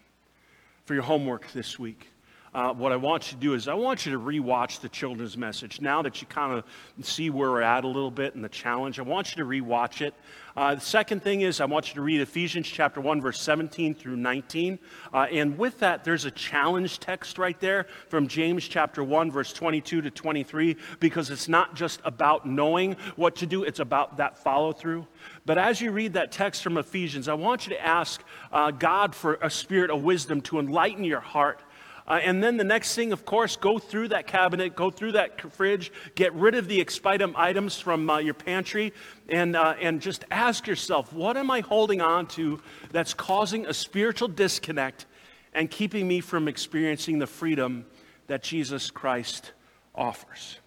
For 0.84 0.94
your 0.94 1.02
homework 1.02 1.50
this 1.52 1.78
week, 1.78 2.10
uh, 2.56 2.72
what 2.72 2.90
I 2.90 2.96
want 2.96 3.30
you 3.30 3.36
to 3.36 3.40
do 3.42 3.52
is 3.52 3.68
I 3.68 3.74
want 3.74 4.06
you 4.06 4.12
to 4.12 4.18
rewatch 4.18 4.80
the 4.80 4.88
children's 4.88 5.36
message. 5.36 5.82
Now 5.82 6.00
that 6.00 6.22
you 6.22 6.26
kind 6.26 6.54
of 6.54 6.64
see 7.04 7.28
where 7.28 7.50
we're 7.50 7.60
at 7.60 7.84
a 7.84 7.86
little 7.86 8.10
bit 8.10 8.34
in 8.34 8.40
the 8.40 8.48
challenge, 8.48 8.98
I 8.98 9.02
want 9.02 9.36
you 9.36 9.44
to 9.44 9.48
rewatch 9.48 10.00
it. 10.00 10.14
Uh, 10.56 10.74
the 10.74 10.80
second 10.80 11.22
thing 11.22 11.42
is 11.42 11.60
I 11.60 11.66
want 11.66 11.88
you 11.88 11.96
to 11.96 12.00
read 12.00 12.22
Ephesians 12.22 12.66
chapter 12.66 12.98
1, 12.98 13.20
verse 13.20 13.38
17 13.42 13.94
through 13.94 14.16
19. 14.16 14.78
Uh, 15.12 15.26
and 15.30 15.58
with 15.58 15.78
that, 15.80 16.02
there's 16.02 16.24
a 16.24 16.30
challenge 16.30 16.98
text 16.98 17.36
right 17.36 17.60
there 17.60 17.88
from 18.08 18.26
James 18.26 18.66
chapter 18.66 19.04
1, 19.04 19.30
verse 19.30 19.52
22 19.52 20.00
to 20.00 20.10
23, 20.10 20.78
because 20.98 21.28
it's 21.28 21.48
not 21.48 21.74
just 21.74 22.00
about 22.04 22.46
knowing 22.46 22.96
what 23.16 23.36
to 23.36 23.46
do, 23.46 23.64
it's 23.64 23.80
about 23.80 24.16
that 24.16 24.38
follow 24.38 24.72
through. 24.72 25.06
But 25.44 25.58
as 25.58 25.82
you 25.82 25.90
read 25.90 26.14
that 26.14 26.32
text 26.32 26.62
from 26.62 26.78
Ephesians, 26.78 27.28
I 27.28 27.34
want 27.34 27.66
you 27.66 27.74
to 27.74 27.86
ask 27.86 28.24
uh, 28.50 28.70
God 28.70 29.14
for 29.14 29.34
a 29.42 29.50
spirit 29.50 29.90
of 29.90 30.04
wisdom 30.04 30.40
to 30.42 30.58
enlighten 30.58 31.04
your 31.04 31.20
heart 31.20 31.60
uh, 32.08 32.20
and 32.22 32.42
then 32.42 32.56
the 32.56 32.64
next 32.64 32.94
thing, 32.94 33.12
of 33.12 33.24
course, 33.24 33.56
go 33.56 33.78
through 33.78 34.08
that 34.08 34.28
cabinet, 34.28 34.76
go 34.76 34.90
through 34.90 35.12
that 35.12 35.40
fridge, 35.52 35.90
get 36.14 36.32
rid 36.34 36.54
of 36.54 36.68
the 36.68 36.84
expitem 36.84 37.34
items 37.34 37.80
from 37.80 38.08
uh, 38.08 38.18
your 38.18 38.34
pantry, 38.34 38.92
and, 39.28 39.56
uh, 39.56 39.74
and 39.80 40.00
just 40.00 40.24
ask 40.30 40.68
yourself, 40.68 41.12
what 41.12 41.36
am 41.36 41.50
I 41.50 41.60
holding 41.60 42.00
on 42.00 42.26
to 42.28 42.60
that's 42.92 43.12
causing 43.12 43.66
a 43.66 43.74
spiritual 43.74 44.28
disconnect 44.28 45.06
and 45.52 45.68
keeping 45.68 46.06
me 46.06 46.20
from 46.20 46.46
experiencing 46.46 47.18
the 47.18 47.26
freedom 47.26 47.86
that 48.28 48.42
Jesus 48.42 48.90
Christ 48.90 49.52
offers? 49.92 50.60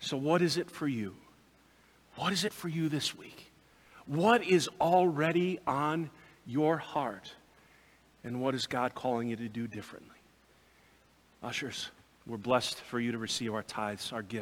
So, 0.00 0.16
what 0.16 0.40
is 0.40 0.56
it 0.56 0.70
for 0.70 0.88
you? 0.88 1.16
What 2.14 2.32
is 2.32 2.44
it 2.44 2.52
for 2.52 2.68
you 2.68 2.88
this 2.88 3.14
week? 3.14 3.52
What 4.06 4.42
is 4.42 4.70
already 4.80 5.58
on 5.66 6.10
your 6.46 6.78
heart? 6.78 7.34
And 8.24 8.40
what 8.40 8.54
is 8.54 8.66
God 8.66 8.94
calling 8.94 9.28
you 9.28 9.36
to 9.36 9.48
do 9.48 9.66
differently? 9.66 10.15
Ushers, 11.46 11.90
we're 12.26 12.36
blessed 12.36 12.80
for 12.80 12.98
you 12.98 13.12
to 13.12 13.18
receive 13.18 13.54
our 13.54 13.62
tithes, 13.62 14.12
our 14.12 14.20
gifts. 14.20 14.34